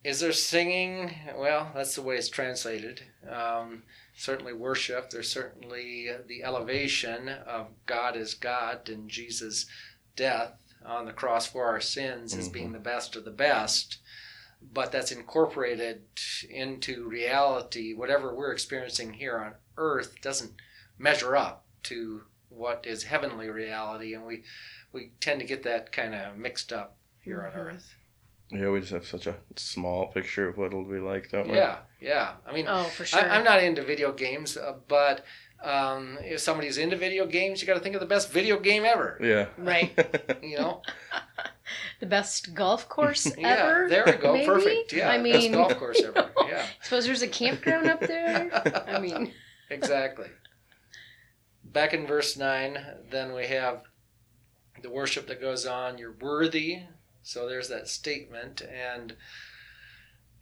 is 0.03 0.19
there 0.19 0.31
singing? 0.33 1.13
Well, 1.35 1.71
that's 1.73 1.95
the 1.95 2.01
way 2.01 2.15
it's 2.15 2.29
translated. 2.29 3.01
Um, 3.29 3.83
certainly 4.15 4.53
worship. 4.53 5.09
There's 5.09 5.29
certainly 5.29 6.09
the 6.27 6.43
elevation 6.43 7.29
of 7.29 7.67
God 7.85 8.17
as 8.17 8.33
God 8.33 8.89
and 8.89 9.09
Jesus' 9.09 9.65
death 10.15 10.53
on 10.85 11.05
the 11.05 11.13
cross 11.13 11.47
for 11.47 11.65
our 11.65 11.79
sins 11.79 12.35
as 12.35 12.49
being 12.49 12.73
the 12.73 12.79
best 12.79 13.15
of 13.15 13.23
the 13.25 13.31
best 13.31 13.99
but 14.71 14.91
that's 14.91 15.11
incorporated 15.11 16.03
into 16.49 17.07
reality. 17.07 17.93
Whatever 17.93 18.33
we're 18.33 18.53
experiencing 18.53 19.13
here 19.13 19.37
on 19.37 19.53
earth 19.77 20.21
doesn't 20.21 20.53
measure 20.97 21.35
up 21.35 21.65
to 21.83 22.23
what 22.49 22.85
is 22.87 23.03
heavenly 23.03 23.49
reality, 23.49 24.13
and 24.13 24.25
we 24.25 24.43
we 24.91 25.11
tend 25.19 25.39
to 25.41 25.45
get 25.45 25.63
that 25.63 25.91
kind 25.91 26.13
of 26.13 26.37
mixed 26.37 26.71
up 26.71 26.95
here 27.19 27.39
Mhm. 27.39 27.53
on 27.53 27.59
earth. 27.59 27.95
Yeah, 28.53 28.69
we 28.69 28.79
just 28.79 28.91
have 28.91 29.05
such 29.05 29.27
a 29.27 29.35
small 29.55 30.07
picture 30.07 30.47
of 30.49 30.57
what 30.57 30.67
it'll 30.67 30.83
be 30.85 30.99
like, 30.99 31.29
don't 31.31 31.49
we? 31.49 31.55
Yeah, 31.55 31.77
yeah. 31.99 32.33
I 32.47 32.53
mean, 32.53 32.65
Oh, 32.67 32.83
for 32.83 33.05
sure. 33.05 33.19
I, 33.21 33.35
I'm 33.37 33.43
not 33.43 33.63
into 33.63 33.83
video 33.83 34.11
games, 34.11 34.57
uh, 34.57 34.75
but 34.87 35.25
um, 35.63 36.17
if 36.21 36.39
somebody's 36.39 36.77
into 36.77 36.95
video 36.95 37.25
games, 37.25 37.61
you 37.61 37.67
got 37.67 37.75
to 37.75 37.79
think 37.79 37.95
of 37.95 38.01
the 38.01 38.07
best 38.07 38.31
video 38.31 38.59
game 38.59 38.83
ever. 38.85 39.17
Yeah. 39.21 39.47
Right. 39.57 39.91
You 40.43 40.57
know, 40.57 40.81
the 42.01 42.05
best 42.05 42.53
golf 42.53 42.89
course 42.89 43.25
yeah. 43.37 43.47
ever. 43.47 43.87
There 43.89 44.03
we 44.05 44.11
go. 44.13 44.33
maybe? 44.33 44.45
Perfect. 44.45 44.93
Yeah, 44.93 45.09
I 45.09 45.17
best 45.17 45.23
mean, 45.23 45.51
golf 45.53 45.77
course 45.77 46.01
ever. 46.03 46.31
Yeah. 46.47 46.65
suppose 46.81 47.05
there's 47.05 47.21
a 47.21 47.27
campground 47.27 47.87
up 47.87 48.01
there. 48.01 48.51
I 48.87 48.99
mean, 48.99 49.31
exactly. 49.69 50.27
Back 51.63 51.93
in 51.93 52.05
verse 52.05 52.37
9, 52.37 52.77
then 53.09 53.33
we 53.33 53.47
have 53.47 53.83
the 54.81 54.89
worship 54.89 55.27
that 55.27 55.39
goes 55.41 55.65
on. 55.65 55.97
You're 55.97 56.15
worthy. 56.19 56.83
So 57.23 57.47
there's 57.47 57.69
that 57.69 57.87
statement. 57.87 58.61
And 58.61 59.15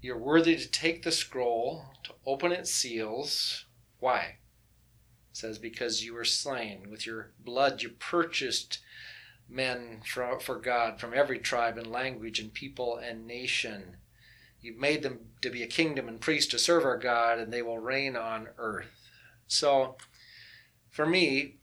you're 0.02 0.18
worthy 0.18 0.58
to 0.58 0.70
take 0.70 1.04
the 1.04 1.12
scroll, 1.12 1.86
to 2.04 2.14
open 2.26 2.52
its 2.52 2.72
seals. 2.72 3.66
Why? 4.00 4.38
It 5.30 5.38
says, 5.38 5.58
Because 5.58 6.04
you 6.04 6.14
were 6.14 6.26
slain. 6.26 6.90
With 6.90 7.06
your 7.06 7.32
blood, 7.40 7.82
you 7.82 7.90
purchased 7.90 8.80
men 9.48 10.02
for, 10.06 10.40
for 10.40 10.56
God 10.56 11.00
from 11.00 11.14
every 11.14 11.40
tribe 11.40 11.78
and 11.78 11.88
language 11.88 12.40
and 12.40 12.54
people 12.54 12.98
and 12.98 13.28
nation. 13.28 13.98
You've 14.62 14.78
made 14.78 15.04
them 15.04 15.20
to 15.42 15.50
be 15.50 15.64
a 15.64 15.68
kingdom 15.68 16.08
and 16.08 16.22
priests 16.22 16.52
to 16.52 16.60
serve 16.60 16.86
our 16.86 16.98
God, 16.98 17.40
and 17.40 17.52
they 17.52 17.62
will 17.62 17.80
reign 17.80 18.16
on 18.16 18.50
earth. 18.58 19.10
So, 19.48 19.98
for 20.90 21.06
me, 21.06 21.58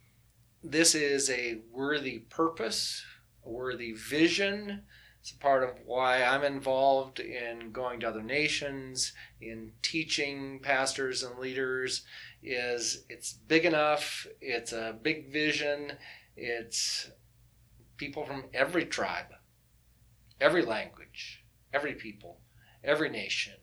this 0.63 0.95
is 0.95 1.31
a 1.31 1.61
worthy 1.71 2.19
purpose, 2.19 3.05
a 3.45 3.51
worthy 3.51 3.93
vision. 3.93 4.83
It's 5.29 5.37
part 5.37 5.63
of 5.63 5.81
why 5.85 6.23
I'm 6.23 6.43
involved 6.43 7.21
in 7.21 7.71
going 7.71 8.01
to 8.01 8.09
other 8.09 8.23
nations, 8.23 9.13
in 9.43 9.73
teaching 9.83 10.59
pastors 10.61 11.23
and 11.23 11.39
leaders. 11.39 12.07
Is 12.43 13.05
it's 13.11 13.35
big 13.35 13.67
enough? 13.67 14.27
It's 14.41 14.73
a 14.73 14.97
big 15.03 15.31
vision. 15.31 15.99
It's 16.35 17.11
people 17.99 18.25
from 18.25 18.45
every 18.55 18.87
tribe, 18.87 19.35
every 20.41 20.65
language, 20.65 21.45
every 21.75 21.93
people, 21.93 22.41
every 22.83 23.11
nation. 23.11 23.57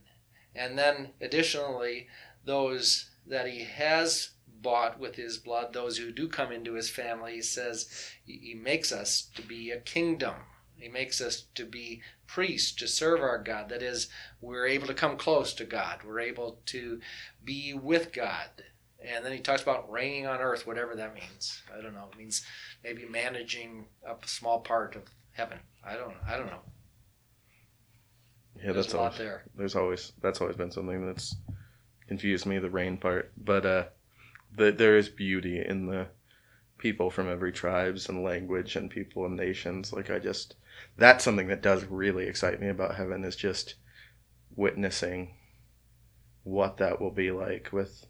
And 0.54 0.78
then 0.78 1.14
additionally, 1.20 2.10
those 2.46 3.10
that 3.26 3.48
he 3.48 3.64
has 3.64 4.36
bought 4.48 5.00
with 5.00 5.16
his 5.16 5.40
blood. 5.40 5.74
Those 5.74 5.98
who 5.98 6.12
do 6.12 6.28
come 6.28 6.52
into 6.52 6.74
his 6.74 6.92
family, 6.92 7.34
he 7.34 7.42
says 7.42 7.90
he 8.24 8.54
makes 8.54 8.92
us 8.92 9.32
to 9.34 9.42
be 9.42 9.72
a 9.72 9.80
kingdom. 9.80 10.36
He 10.78 10.88
makes 10.90 11.22
us 11.22 11.46
to 11.56 11.66
be 11.66 12.02
priests 12.28 12.72
to 12.78 12.88
serve 12.88 13.22
our 13.22 13.38
God. 13.42 13.70
That 13.70 13.82
is, 13.82 14.08
we're 14.42 14.68
able 14.68 14.88
to 14.88 14.94
come 14.94 15.18
close 15.18 15.54
to 15.56 15.66
God. 15.66 16.00
We're 16.06 16.20
able 16.20 16.60
to 16.68 17.00
be 17.44 17.74
with 17.74 18.12
God. 18.14 18.50
And 19.04 19.24
then 19.24 19.32
he 19.32 19.40
talks 19.40 19.62
about 19.62 19.92
reigning 19.92 20.26
on 20.28 20.40
earth, 20.42 20.66
whatever 20.66 20.96
that 20.96 21.14
means. 21.14 21.62
I 21.78 21.82
don't 21.82 21.94
know. 21.94 22.10
It 22.12 22.18
means 22.18 22.46
maybe 22.84 23.06
managing 23.06 23.86
a 24.06 24.16
small 24.28 24.60
part 24.62 24.96
of 24.96 25.04
heaven. 25.32 25.60
I 25.84 25.96
don't. 25.96 26.16
I 26.28 26.38
don't 26.38 26.48
know. 26.48 26.62
Yeah, 28.58 28.72
There's 28.72 28.88
that's 28.88 28.94
a 28.94 28.98
lot 28.98 29.04
always, 29.04 29.18
there. 29.18 29.44
there's 29.56 29.76
always 29.76 30.14
that's 30.22 30.42
always 30.42 30.56
been 30.56 30.72
something 30.72 31.06
that's 31.06 31.36
confused 32.08 32.46
me 32.46 32.58
the 32.58 32.70
reign 32.70 32.98
part 32.98 33.32
but 33.38 33.66
uh 33.66 33.84
the, 34.56 34.72
there 34.72 34.98
is 34.98 35.10
beauty 35.10 35.62
in 35.64 35.88
the 35.88 36.08
people 36.78 37.10
from 37.10 37.30
every 37.30 37.52
tribes 37.52 38.08
and 38.08 38.24
language 38.24 38.76
and 38.78 38.90
people 38.90 39.26
and 39.26 39.36
nations 39.36 39.92
like 39.92 40.10
i 40.10 40.20
just 40.20 40.56
that's 40.98 41.24
something 41.24 41.48
that 41.48 41.62
does 41.62 41.86
really 41.86 42.28
excite 42.28 42.60
me 42.60 42.68
about 42.68 42.96
heaven 42.96 43.24
is 43.24 43.36
just 43.36 43.76
witnessing 44.56 45.36
what 46.44 46.78
that 46.78 47.02
will 47.02 47.12
be 47.12 47.32
like 47.32 47.70
with 47.72 48.06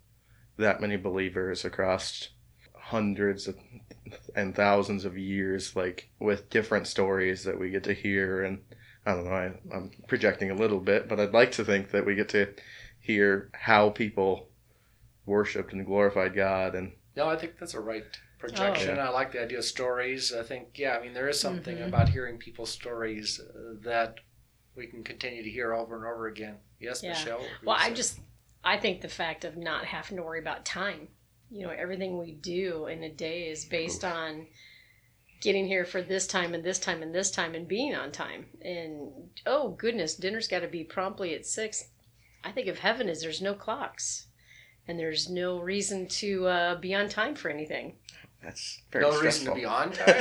that 0.58 0.82
many 0.82 0.98
believers 0.98 1.66
across 1.66 2.30
hundreds 2.76 3.48
of, 3.48 3.56
and 4.36 4.56
thousands 4.56 5.06
of 5.06 5.18
years 5.18 5.76
like 5.76 6.10
with 6.20 6.50
different 6.50 6.88
stories 6.88 7.44
that 7.44 7.60
we 7.60 7.70
get 7.70 7.84
to 7.84 7.94
hear 7.94 8.44
and 8.44 8.60
I 9.06 9.14
don't 9.14 9.26
know. 9.26 9.32
I, 9.32 9.52
I'm 9.74 9.92
projecting 10.08 10.50
a 10.50 10.56
little 10.56 10.80
bit, 10.80 11.08
but 11.08 11.20
I'd 11.20 11.34
like 11.34 11.52
to 11.54 11.66
think 11.66 11.92
that 11.92 12.06
we 12.06 12.16
get 12.16 12.30
to 12.30 12.54
hear 13.00 13.50
how 13.54 13.90
people 13.92 14.48
worshipped 15.26 15.74
and 15.74 15.86
glorified 15.86 16.36
God, 16.36 16.76
and 16.76 16.94
No, 17.16 17.28
I 17.28 17.36
think 17.36 17.60
that's 17.60 17.76
a 17.76 17.80
right 17.80 18.04
projection. 18.40 18.98
Oh. 18.98 19.02
I 19.02 19.10
like 19.10 19.32
the 19.32 19.42
idea 19.42 19.58
of 19.60 19.66
stories. 19.66 20.34
I 20.34 20.44
think, 20.44 20.78
yeah, 20.78 20.98
I 20.98 21.02
mean, 21.02 21.14
there 21.14 21.30
is 21.30 21.40
something 21.40 21.78
Mhm. 21.78 21.88
about 21.88 22.10
hearing 22.10 22.38
people's 22.38 22.72
stories 22.72 23.40
uh, 23.40 23.76
that 23.84 24.20
we 24.76 24.88
can 24.88 25.04
continue 25.04 25.42
to 25.44 25.50
hear 25.50 25.74
over 25.74 25.96
and 25.96 26.06
over 26.06 26.28
again. 26.28 26.58
Yes, 26.80 27.02
Yeah. 27.02 27.10
Michelle? 27.10 27.38
what 27.40 27.42
were 27.44 27.48
you 27.62 27.68
Well, 27.68 27.78
I 27.80 27.92
just 27.94 28.20
I 28.64 28.78
think 28.78 29.02
the 29.02 29.08
fact 29.08 29.46
of 29.46 29.56
not 29.58 29.86
having 29.86 30.18
to 30.18 30.24
worry 30.24 30.40
about 30.40 30.66
time. 30.66 31.08
You 31.52 31.68
know, 31.68 31.70
everything 31.70 32.18
we 32.18 32.32
do 32.32 32.88
in 32.88 33.04
a 33.04 33.10
day 33.12 33.48
is 33.48 33.64
based 33.64 34.04
on 34.04 34.48
getting 35.40 35.68
here 35.68 35.86
for 35.86 36.02
this 36.02 36.26
time 36.26 36.56
and 36.56 36.64
this 36.64 36.80
time 36.80 37.04
and 37.04 37.14
this 37.14 37.30
time 37.30 37.54
and 37.54 37.68
being 37.68 37.94
on 37.94 38.12
time. 38.12 38.48
And 38.62 39.30
oh 39.46 39.70
goodness, 39.70 40.16
dinner's 40.16 40.48
got 40.48 40.62
to 40.62 40.68
be 40.68 40.84
promptly 40.84 41.36
at 41.36 41.46
six. 41.46 41.90
I 42.44 42.52
think 42.52 42.68
of 42.68 42.80
heaven 42.80 43.08
as 43.10 43.22
there's 43.22 43.42
no 43.42 43.54
clocks, 43.54 44.28
and 44.88 44.98
there's 45.00 45.30
no 45.30 45.60
reason 45.60 46.08
to 46.08 46.48
uh, 46.48 46.76
be 46.76 46.94
on 46.96 47.08
time 47.10 47.36
for 47.36 47.50
anything. 47.50 47.98
That's 48.46 48.82
very 48.92 49.04
no 49.04 49.12
stressful. 49.12 49.54
reason 49.54 49.54
to 49.54 49.60
be 49.60 49.66
on 49.66 49.92
time. 49.92 50.16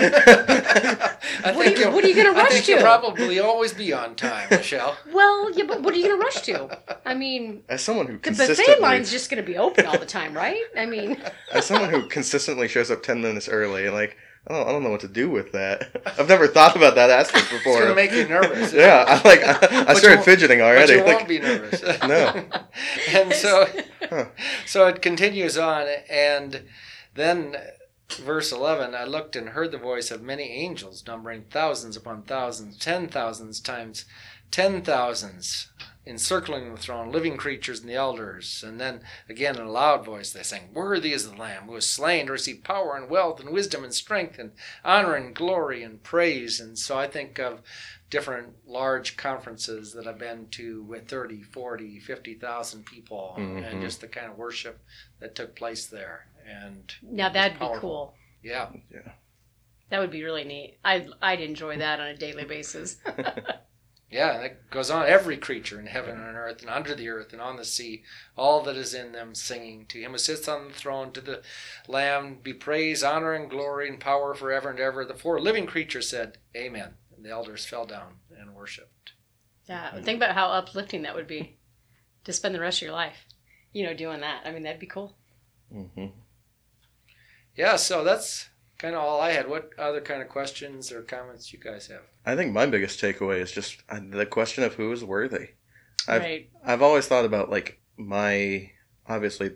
I 1.45 1.53
What 1.53 1.57
are 1.57 1.63
think 1.65 1.77
you- 1.79 1.85
you'll- 1.85 1.93
what 1.93 2.05
are 2.05 2.09
you 2.09 2.15
gonna 2.17 2.31
I 2.31 2.43
rush 2.43 2.53
think 2.53 2.65
to? 2.65 2.71
You'll 2.73 2.81
probably 2.83 3.39
always 3.41 3.73
be 3.75 3.93
on 3.93 4.15
time, 4.17 4.49
Michelle. 4.51 4.97
Well, 5.13 5.51
yeah, 5.57 5.65
but 5.67 5.83
what 5.83 5.95
are 5.95 5.97
you 5.97 6.09
going 6.09 6.19
to 6.21 6.25
rush 6.25 6.41
to? 6.43 6.79
I 7.07 7.15
mean, 7.15 7.63
As 7.69 7.83
someone 7.83 8.07
who 8.07 8.15
the 8.15 8.19
consistently, 8.19 8.65
buffet 8.75 8.81
line's 8.83 9.11
just 9.11 9.31
going 9.31 9.43
to 9.43 9.47
be 9.47 9.57
open 9.59 9.87
all 9.87 9.99
the 9.99 10.07
time, 10.07 10.35
right? 10.35 10.61
I 10.77 10.87
mean, 10.87 11.23
as 11.53 11.67
someone 11.67 11.91
who 11.91 12.07
consistently 12.09 12.67
shows 12.69 12.91
up 12.91 13.03
ten 13.03 13.21
minutes 13.21 13.49
early, 13.49 13.85
and 13.87 13.95
like 13.95 14.17
I 14.47 14.53
don't, 14.55 14.69
I 14.69 14.73
don't 14.73 14.83
know 14.83 14.91
what 14.91 15.01
to 15.01 15.09
do 15.09 15.31
with 15.31 15.53
that. 15.53 16.03
I've 16.19 16.29
never 16.29 16.47
thought 16.49 16.77
about 16.77 16.95
that 16.97 17.09
aspect 17.11 17.45
before. 17.51 17.57
It's 17.57 17.65
before. 17.65 17.79
going 17.81 17.89
to 17.91 17.95
make 17.95 18.13
you 18.13 18.29
nervous. 18.29 18.73
yeah, 18.85 19.05
I 19.07 19.27
like 19.29 19.41
I, 19.43 19.91
I 19.91 19.95
started 19.95 20.17
won't- 20.17 20.25
fidgeting 20.25 20.59
But 20.59 20.65
already. 20.65 20.93
you 20.95 21.05
like, 21.05 21.17
won't 21.17 21.29
be 21.29 21.39
nervous. 21.41 21.83
No. 22.03 22.45
and 23.11 23.33
so, 23.33 23.67
Huh. 24.11 24.27
so 24.67 24.87
it 24.89 25.01
continues 25.01 25.57
on, 25.57 25.87
and 26.11 26.65
then 27.15 27.57
verse 28.17 28.53
eleven. 28.53 28.95
I 28.95 29.05
looked 29.05 29.37
and 29.37 29.51
heard 29.51 29.73
the 29.73 29.79
voice 29.79 30.11
of 30.11 30.23
many 30.23 30.51
angels, 30.53 31.05
numbering 31.07 31.45
thousands 31.51 31.97
upon 31.97 32.23
thousands, 32.23 32.79
ten 32.79 33.09
thousands 33.09 33.61
times 33.61 34.05
ten 34.51 34.83
thousands, 34.83 35.73
encircling 36.07 36.73
the 36.73 36.81
throne, 36.81 37.11
living 37.11 37.37
creatures 37.37 37.81
and 37.81 37.89
the 37.89 37.95
elders. 37.95 38.63
And 38.65 38.81
then 38.81 39.01
again 39.29 39.57
in 39.57 39.63
a 39.63 39.71
loud 39.71 40.05
voice 40.05 40.33
they 40.33 40.43
sang, 40.43 40.73
"Worthy 40.73 41.13
is 41.13 41.29
the 41.29 41.37
Lamb 41.37 41.65
who 41.65 41.73
was 41.73 41.89
slain 41.89 42.27
to 42.27 42.33
receive 42.33 42.63
power 42.63 42.97
and 42.97 43.11
wealth 43.11 43.41
and 43.41 43.51
wisdom 43.51 43.83
and 43.83 43.95
strength 43.95 44.39
and 44.39 44.53
honor 44.85 45.15
and 45.15 45.35
glory 45.35 45.83
and 45.83 46.03
praise." 46.03 46.61
And 46.61 46.79
so 46.79 46.97
I 46.97 47.09
think 47.09 47.39
of 47.39 47.63
different 48.11 48.55
large 48.65 49.17
conferences 49.17 49.93
that 49.95 50.07
I've 50.07 50.19
been 50.19 50.47
to 50.51 50.85
with 50.85 51.09
30, 51.09 51.43
40, 51.43 51.99
50,000 51.99 52.85
people 52.87 53.35
and 53.37 53.65
Mhm. 53.65 53.81
just 53.81 54.01
the 54.01 54.07
kind 54.07 54.31
of 54.31 54.39
worship 54.39 54.79
that 55.19 55.35
took 55.35 55.57
place 55.57 55.87
there. 55.87 56.29
And 56.47 56.93
now 57.03 57.29
that'd 57.29 57.59
be 57.59 57.69
cool. 57.69 58.15
yeah, 58.43 58.69
yeah, 58.91 59.13
That 59.91 60.01
would 60.01 60.11
be 60.11 60.23
really 60.23 60.45
neat. 60.45 60.79
I'd, 60.85 61.09
I'd 61.23 61.41
enjoy 61.41 61.79
that 61.79 62.01
on 62.01 62.07
a 62.09 62.17
daily 62.17 62.45
basis. 62.45 62.99
yeah, 64.11 64.39
that 64.39 64.71
goes 64.71 64.91
on. 64.91 65.07
Every 65.07 65.37
creature 65.37 65.81
in 65.81 65.87
heaven 65.87 66.17
and 66.17 66.23
on 66.29 66.37
earth 66.37 66.61
and 66.61 66.71
under 66.71 66.95
the 66.95 67.09
earth 67.09 67.33
and 67.33 67.41
on 67.41 67.57
the 67.57 67.65
sea, 67.65 68.05
all 68.37 68.63
that 68.63 68.77
is 68.77 68.95
in 68.95 69.13
them 69.13 69.35
singing 69.35 69.87
to 69.87 70.01
him 70.01 70.13
who 70.13 70.19
sits 70.19 70.47
on 70.49 70.69
the 70.69 70.75
throne, 70.75 71.13
to 71.13 71.21
the 71.21 71.43
Lamb 71.89 72.41
be 72.43 72.53
praise, 72.53 73.03
honor, 73.03 73.33
and 73.33 73.51
glory 73.51 73.89
and 73.89 74.01
power 74.01 74.35
forever 74.35 74.71
and 74.71 74.79
ever. 74.81 75.05
The 75.05 75.15
four 75.15 75.41
living 75.41 75.67
creatures 75.67 76.09
said, 76.09 76.39
Amen. 76.57 76.95
And 77.17 77.25
the 77.25 77.31
elders 77.31 77.65
fell 77.65 77.87
down 77.87 78.17
and 78.39 78.55
worshipped. 78.55 79.13
Yeah, 79.67 79.99
think 80.03 80.19
about 80.19 80.35
how 80.35 80.49
uplifting 80.49 81.03
that 81.03 81.15
would 81.15 81.27
be 81.27 81.57
to 82.25 82.33
spend 82.33 82.55
the 82.55 82.61
rest 82.61 82.79
of 82.79 82.83
your 82.83 82.93
life, 82.93 83.27
you 83.73 83.85
know, 83.85 83.95
doing 83.95 84.21
that. 84.21 84.43
I 84.45 84.51
mean, 84.53 84.63
that'd 84.63 84.81
be 84.81 84.87
cool. 84.87 85.17
hmm 85.73 86.07
Yeah, 87.57 87.77
so 87.77 88.03
that's 88.05 88.49
kind 88.79 88.95
of 88.95 89.03
all 89.03 89.21
I 89.21 89.33
had. 89.33 89.49
What 89.49 89.71
other 89.79 90.01
kind 90.01 90.23
of 90.23 90.29
questions 90.29 90.91
or 90.93 91.03
comments 91.03 91.53
you 91.53 91.59
guys 91.59 91.87
have? 91.89 92.03
I 92.27 92.37
think 92.37 92.53
my 92.53 92.67
biggest 92.67 93.01
takeaway 93.01 93.41
is 93.41 93.53
just 93.53 93.83
uh, 93.89 94.01
the 94.11 94.27
question 94.27 94.65
of 94.65 94.75
who 94.75 94.91
is 94.93 95.05
worthy. 95.05 95.49
I've 96.09 96.23
right. 96.23 96.51
I've 96.65 96.83
always 96.83 97.07
thought 97.07 97.25
about 97.25 97.51
like 97.51 97.81
my 97.97 98.71
obviously 99.07 99.53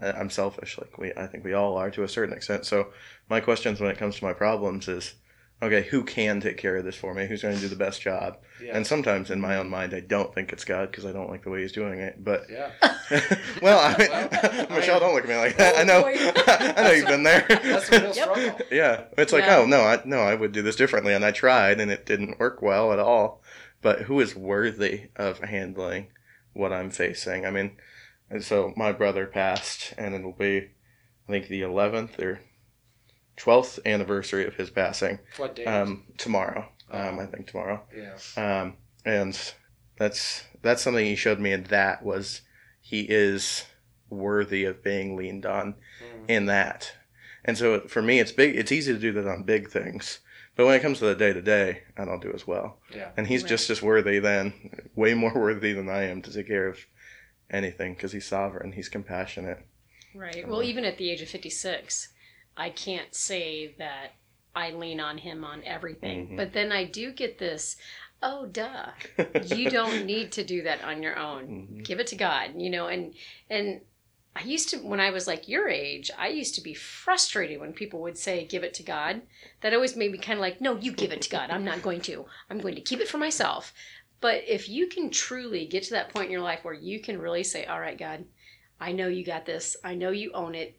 I- 0.00 0.12
I'm 0.12 0.30
selfish 0.30 0.78
like 0.78 0.96
we 0.98 1.12
I 1.16 1.26
think 1.26 1.44
we 1.44 1.52
all 1.52 1.76
are 1.76 1.90
to 1.90 2.02
a 2.02 2.08
certain 2.08 2.34
extent. 2.36 2.64
So 2.66 2.88
my 3.28 3.40
questions 3.40 3.80
when 3.80 3.90
it 3.90 3.98
comes 3.98 4.16
to 4.16 4.24
my 4.24 4.32
problems 4.32 4.88
is 4.88 5.14
okay, 5.62 5.82
who 5.82 6.04
can 6.04 6.40
take 6.40 6.56
care 6.56 6.76
of 6.76 6.84
this 6.84 6.94
for 6.96 7.14
me? 7.14 7.26
Who's 7.26 7.42
going 7.42 7.54
to 7.56 7.60
do 7.60 7.68
the 7.68 7.76
best 7.76 8.00
job? 8.00 8.38
Yeah. 8.62 8.76
And 8.76 8.86
sometimes 8.86 9.30
in 9.30 9.40
my 9.40 9.56
own 9.56 9.68
mind 9.68 9.94
I 9.94 10.00
don't 10.00 10.34
think 10.34 10.52
it's 10.52 10.64
God 10.64 10.90
because 10.90 11.04
I 11.06 11.12
don't 11.12 11.30
like 11.30 11.42
the 11.44 11.50
way 11.50 11.62
he's 11.62 11.72
doing 11.72 11.98
it. 12.00 12.22
But 12.22 12.44
yeah. 12.50 12.70
well, 13.62 13.78
I, 13.78 13.94
Well, 13.98 14.66
Michelle, 14.78 14.96
I- 14.96 15.00
don't 15.00 15.14
look 15.14 15.24
at 15.24 15.28
me 15.28 15.36
like 15.36 15.56
that. 15.56 15.78
I 15.78 15.82
know 15.84 16.04
Oh. 16.06 16.72
I 16.76 16.82
know 16.84 16.90
you've 16.92 17.06
been 17.06 17.22
there. 17.22 17.46
That's 17.48 17.90
a 17.92 18.00
real 18.00 18.12
struggle. 18.14 18.58
Yeah, 18.70 19.04
it's 19.16 19.32
like, 19.32 19.44
Yeah. 19.44 19.58
oh 19.58 19.66
no, 19.66 19.80
I 19.82 20.00
no, 20.04 20.18
I 20.20 20.34
would 20.34 20.52
do 20.52 20.62
this 20.62 20.76
differently, 20.76 21.12
and 21.14 21.24
I 21.24 21.30
tried, 21.32 21.80
and 21.80 21.90
it 21.90 22.06
didn't 22.06 22.38
work 22.38 22.62
well 22.62 22.92
at 22.92 22.98
all. 22.98 23.42
But 23.82 24.02
who 24.02 24.20
is 24.20 24.34
worthy 24.34 25.08
of 25.16 25.38
handling 25.40 26.08
what 26.52 26.72
I'm 26.72 26.90
facing? 26.90 27.46
I 27.46 27.50
mean, 27.50 27.76
and 28.30 28.42
so 28.44 28.72
my 28.76 28.90
brother 28.92 29.26
passed, 29.26 29.94
and 29.96 30.14
it'll 30.14 30.32
be, 30.32 30.70
I 31.28 31.32
think, 31.32 31.46
the 31.48 31.62
11th 31.62 32.18
or 32.20 32.40
12th 33.38 33.78
anniversary 33.86 34.46
of 34.46 34.54
his 34.56 34.70
passing 34.70 35.18
What 35.36 35.54
day? 35.56 35.64
um, 35.64 36.04
tomorrow. 36.18 36.68
Oh. 36.90 36.98
Um, 37.08 37.18
I 37.18 37.26
think 37.26 37.46
tomorrow. 37.46 37.82
yeah. 37.94 38.16
Um, 38.36 38.76
and 39.04 39.38
that's 39.98 40.44
that's 40.62 40.82
something 40.82 41.04
he 41.06 41.14
showed 41.16 41.38
me, 41.40 41.52
and 41.52 41.66
that 41.66 42.02
was 42.04 42.42
he 42.80 43.02
is 43.02 43.64
worthy 44.10 44.64
of 44.64 44.82
being 44.82 45.16
leaned 45.16 45.44
on 45.46 45.74
Mm. 46.02 46.24
in 46.30 46.46
that. 46.46 46.92
And 47.44 47.56
so 47.58 47.80
for 47.88 48.00
me, 48.02 48.18
it's 48.20 48.32
big. 48.32 48.56
It's 48.56 48.72
easy 48.72 48.92
to 48.92 48.98
do 48.98 49.12
that 49.12 49.26
on 49.26 49.42
big 49.44 49.68
things, 49.70 50.20
but 50.56 50.64
when 50.66 50.74
it 50.74 50.80
comes 50.82 50.98
to 51.00 51.06
the 51.06 51.14
day 51.14 51.32
to 51.32 51.42
day, 51.42 51.82
I 51.96 52.04
don't 52.04 52.22
do 52.22 52.32
as 52.34 52.46
well. 52.46 52.78
Yeah. 52.94 53.10
And 53.16 53.26
he's 53.26 53.42
Right. 53.42 53.48
just 53.50 53.70
as 53.70 53.82
worthy 53.82 54.18
then, 54.18 54.88
way 54.94 55.14
more 55.14 55.34
worthy 55.34 55.72
than 55.72 55.88
I 55.88 56.04
am 56.04 56.22
to 56.22 56.32
take 56.32 56.46
care 56.48 56.66
of 56.68 56.78
anything 57.50 57.94
because 57.94 58.12
he's 58.12 58.26
sovereign. 58.26 58.72
He's 58.72 58.88
compassionate. 58.88 59.60
Right. 60.14 60.46
Well, 60.48 60.62
even 60.62 60.84
at 60.84 60.98
the 60.98 61.10
age 61.10 61.22
of 61.22 61.28
56, 61.28 62.08
I 62.58 62.70
can't 62.70 63.14
say 63.14 63.74
that 63.78 64.12
I 64.54 64.72
lean 64.72 65.00
on 65.00 65.16
him 65.18 65.44
on 65.44 65.62
everything. 65.64 66.28
Mhm. 66.28 66.36
But 66.36 66.52
then 66.52 66.72
I 66.72 66.84
do 66.84 67.12
get 67.12 67.38
this, 67.38 67.76
oh, 68.22 68.46
duh. 68.46 68.90
You 69.46 69.70
don't 69.70 70.04
need 70.04 70.32
to 70.32 70.44
do 70.44 70.62
that 70.62 70.82
on 70.82 71.02
your 71.02 71.16
own. 71.16 71.46
Mhm. 71.48 71.84
Give 71.84 72.00
it 72.00 72.08
to 72.08 72.16
God, 72.16 72.60
you 72.60 72.68
know, 72.68 72.88
and 72.88 73.14
and 73.48 73.80
I 74.34 74.42
used 74.42 74.68
to 74.70 74.78
when 74.78 75.00
I 75.00 75.10
was 75.10 75.26
like 75.26 75.48
your 75.48 75.68
age, 75.68 76.10
I 76.16 76.28
used 76.28 76.54
to 76.56 76.60
be 76.60 76.74
frustrated 76.74 77.60
when 77.60 77.72
people 77.72 78.00
would 78.02 78.18
say 78.18 78.44
give 78.44 78.64
it 78.64 78.74
to 78.74 78.82
God. 78.82 79.22
That 79.60 79.74
always 79.74 79.96
made 79.96 80.12
me 80.12 80.18
kind 80.18 80.38
of 80.38 80.40
like, 80.40 80.60
no, 80.60 80.76
you 80.76 80.92
give 80.92 81.12
it 81.12 81.22
to 81.22 81.30
God. 81.30 81.50
I'm 81.50 81.64
not 81.64 81.82
going 81.82 82.00
to. 82.02 82.26
I'm 82.50 82.58
going 82.58 82.74
to 82.74 82.80
keep 82.80 83.00
it 83.00 83.08
for 83.08 83.18
myself. 83.18 83.72
But 84.20 84.42
if 84.46 84.68
you 84.68 84.88
can 84.88 85.10
truly 85.10 85.66
get 85.66 85.84
to 85.84 85.90
that 85.90 86.10
point 86.12 86.26
in 86.26 86.32
your 86.32 86.42
life 86.42 86.64
where 86.64 86.74
you 86.74 87.00
can 87.00 87.20
really 87.20 87.44
say, 87.44 87.64
all 87.66 87.80
right, 87.80 87.98
God, 87.98 88.24
I 88.80 88.92
know 88.92 89.08
you 89.08 89.24
got 89.24 89.46
this. 89.46 89.76
I 89.84 89.94
know 89.94 90.10
you 90.10 90.32
own 90.32 90.54
it. 90.54 90.78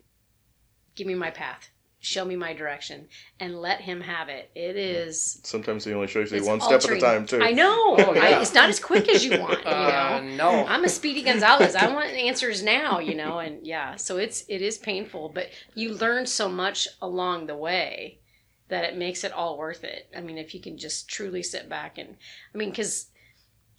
Give 0.99 1.07
me 1.07 1.15
my 1.15 1.31
path. 1.31 1.69
show 2.01 2.25
me 2.25 2.35
my 2.35 2.51
direction 2.53 3.07
and 3.39 3.61
let 3.61 3.79
him 3.79 4.01
have 4.01 4.27
it. 4.27 4.51
It 4.53 4.75
is. 4.75 5.39
Sometimes 5.45 5.85
he 5.85 5.93
only 5.93 6.07
shows 6.07 6.29
you 6.29 6.37
it's 6.39 6.45
one 6.47 6.59
step 6.59 6.83
at 6.83 6.91
a 6.91 6.99
time 6.99 7.25
too. 7.25 7.41
I 7.41 7.51
know. 7.51 7.95
Oh, 8.05 8.13
yeah. 8.13 8.21
I, 8.37 8.41
it's 8.41 8.53
not 8.53 8.67
as 8.67 8.81
quick 8.81 9.07
as 9.07 9.23
you 9.23 9.39
want. 9.39 9.59
You 9.59 9.71
Uh, 9.71 10.21
no. 10.35 10.65
I'm 10.65 10.83
a 10.83 10.89
Speedy 10.89 11.21
Gonzalez. 11.23 11.73
I 11.75 11.87
want 11.95 12.09
answers 12.09 12.61
now, 12.63 12.99
you 12.99 13.15
know, 13.15 13.39
and 13.39 13.65
yeah, 13.65 13.95
so 13.95 14.17
it's 14.17 14.43
it 14.49 14.61
is 14.61 14.77
painful, 14.77 15.29
but 15.33 15.47
you 15.73 15.93
learn 15.93 16.25
so 16.25 16.49
much 16.49 16.85
along 17.01 17.47
the 17.47 17.55
way 17.55 18.19
that 18.67 18.83
it 18.83 18.97
makes 18.97 19.23
it 19.23 19.31
all 19.31 19.57
worth 19.57 19.85
it. 19.85 20.09
I 20.15 20.19
mean, 20.19 20.37
if 20.37 20.53
you 20.53 20.59
can 20.59 20.77
just 20.77 21.07
truly 21.09 21.43
sit 21.43 21.69
back 21.69 21.97
and 21.97 22.17
I 22.53 22.57
mean, 22.57 22.71
because 22.71 23.07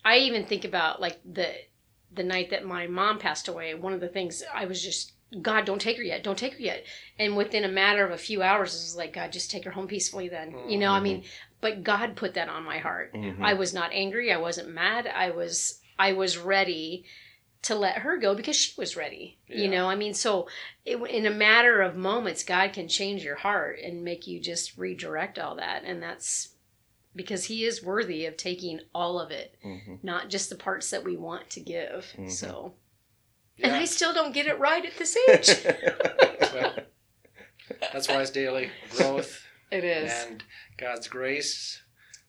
I 0.07 0.17
even 0.21 0.47
think 0.47 0.65
about 0.65 1.03
like 1.03 1.19
the 1.31 1.49
the 2.11 2.25
night 2.25 2.49
that 2.51 2.65
my 2.65 2.87
mom 2.87 3.19
passed 3.19 3.47
away. 3.49 3.75
One 3.75 3.93
of 3.93 4.01
the 4.01 4.09
things 4.17 4.43
I 4.55 4.65
was 4.65 4.83
just 4.83 5.13
God, 5.43 5.65
don't 5.65 5.81
take 5.81 5.97
her 5.97 6.03
yet. 6.03 6.25
Don't 6.25 6.39
take 6.39 6.55
her 6.55 6.61
yet. 6.63 6.85
And 7.19 7.37
within 7.37 7.65
a 7.65 7.69
matter 7.69 8.05
of 8.05 8.11
a 8.11 8.19
few 8.19 8.43
hours, 8.43 8.75
it 8.75 8.79
was 8.79 8.97
like, 8.97 9.13
God, 9.13 9.33
just 9.33 9.51
take 9.51 9.65
her 9.65 9.71
home 9.71 9.87
peacefully 9.87 10.29
then. 10.29 10.55
You 10.69 10.79
know, 10.79 10.93
I 10.93 11.01
mean, 11.01 11.25
but 11.61 11.85
God 11.85 12.17
put 12.17 12.35
that 12.35 12.49
on 12.49 12.65
my 12.65 12.79
heart. 12.79 13.13
Mhm. 13.15 13.41
I 13.43 13.55
was 13.55 13.73
not 13.73 13.93
angry. 13.93 14.33
I 14.33 14.39
wasn't 14.39 14.71
mad. 14.71 15.07
I 15.07 15.31
was 15.31 15.81
I 15.99 16.13
was 16.15 16.39
ready 16.39 17.05
to 17.63 17.75
let 17.75 17.99
her 17.99 18.17
go 18.17 18.35
because 18.35 18.57
she 18.57 18.73
was 18.81 18.97
ready. 18.97 19.37
You 19.47 19.69
know, 19.69 19.87
I 19.87 19.95
mean, 19.95 20.15
so 20.15 20.49
it, 20.87 20.97
in 20.97 21.27
a 21.27 21.31
matter 21.31 21.83
of 21.83 21.95
moments, 21.95 22.43
God 22.43 22.73
can 22.73 22.89
change 22.89 23.23
your 23.23 23.37
heart 23.37 23.79
and 23.85 24.03
make 24.03 24.27
you 24.27 24.41
just 24.41 24.79
redirect 24.79 25.39
all 25.39 25.57
that, 25.57 25.85
and 25.85 26.03
that's 26.03 26.55
because 27.15 27.45
He 27.45 27.65
is 27.67 27.85
worthy 27.85 28.25
of 28.25 28.37
taking 28.39 28.81
all 28.95 29.21
of 29.21 29.31
it, 29.31 29.57
Mhm. 29.63 30.03
not 30.03 30.31
just 30.31 30.49
the 30.49 30.57
parts 30.57 30.89
that 30.91 31.05
we 31.05 31.17
want 31.19 31.51
to 31.51 31.61
give. 31.61 32.15
Mhm. 32.17 32.31
So, 33.61 33.67
and 33.69 33.77
I 33.77 33.85
still 33.85 34.15
don't 34.15 34.33
get 34.33 34.47
it 34.47 34.59
right 34.59 34.85
at 34.85 34.97
this 34.97 35.17
age. 35.29 35.51
Well, 36.53 36.75
that's 37.93 38.09
why 38.09 38.21
it's 38.23 38.31
daily 38.33 38.71
growth 38.97 39.47
it 39.71 39.85
is. 39.85 40.13
and 40.27 40.43
God's 40.79 41.07
grace. 41.07 41.81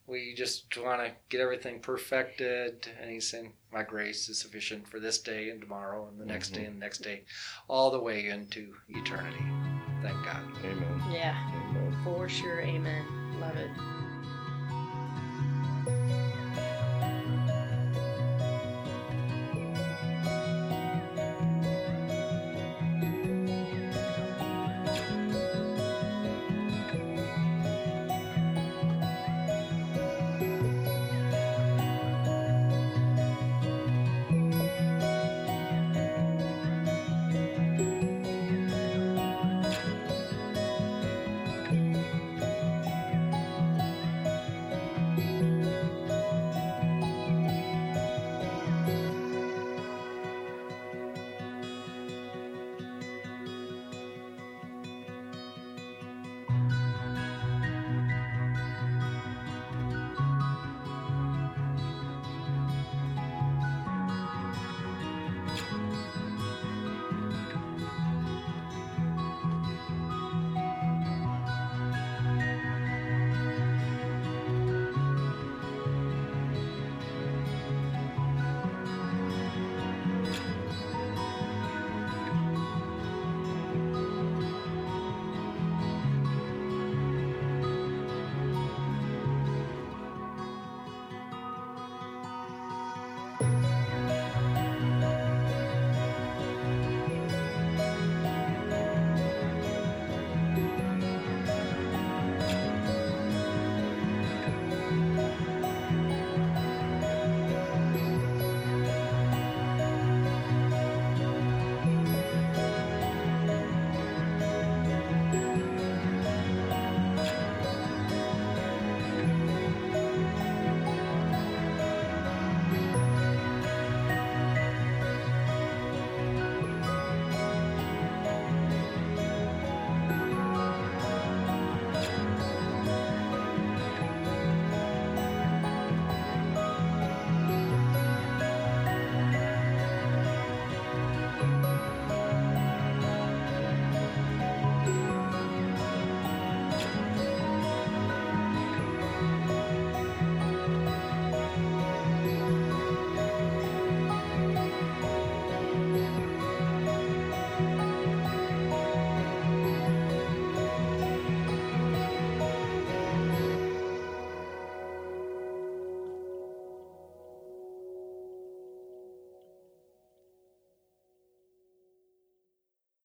We 0.06 0.36
just 0.36 0.78
want 0.78 1.02
to 1.02 1.14
get 1.30 1.42
everything 1.42 1.80
perfected, 1.80 2.88
and 3.02 3.10
He's 3.10 3.32
saying, 3.32 3.54
"My 3.74 3.82
grace 3.82 4.30
is 4.30 4.40
sufficient 4.40 4.88
for 4.88 5.00
this 5.00 5.20
day 5.20 5.50
and 5.50 5.60
tomorrow, 5.60 6.08
and 6.08 6.20
the 6.20 6.26
next 6.26 6.52
mm-hmm. 6.52 6.62
day 6.62 6.68
and 6.68 6.76
the 6.76 6.80
next 6.80 7.00
day, 7.00 7.24
all 7.68 7.90
the 7.90 8.00
way 8.00 8.28
into 8.28 8.74
eternity." 8.90 9.44
Thank 10.04 10.24
God. 10.24 10.44
Amen. 10.64 11.02
Yeah, 11.12 11.36
Amen. 11.70 11.98
for 12.04 12.30
sure. 12.30 12.62
Amen. 12.62 13.40
Love 13.40 13.56
it. 13.56 14.01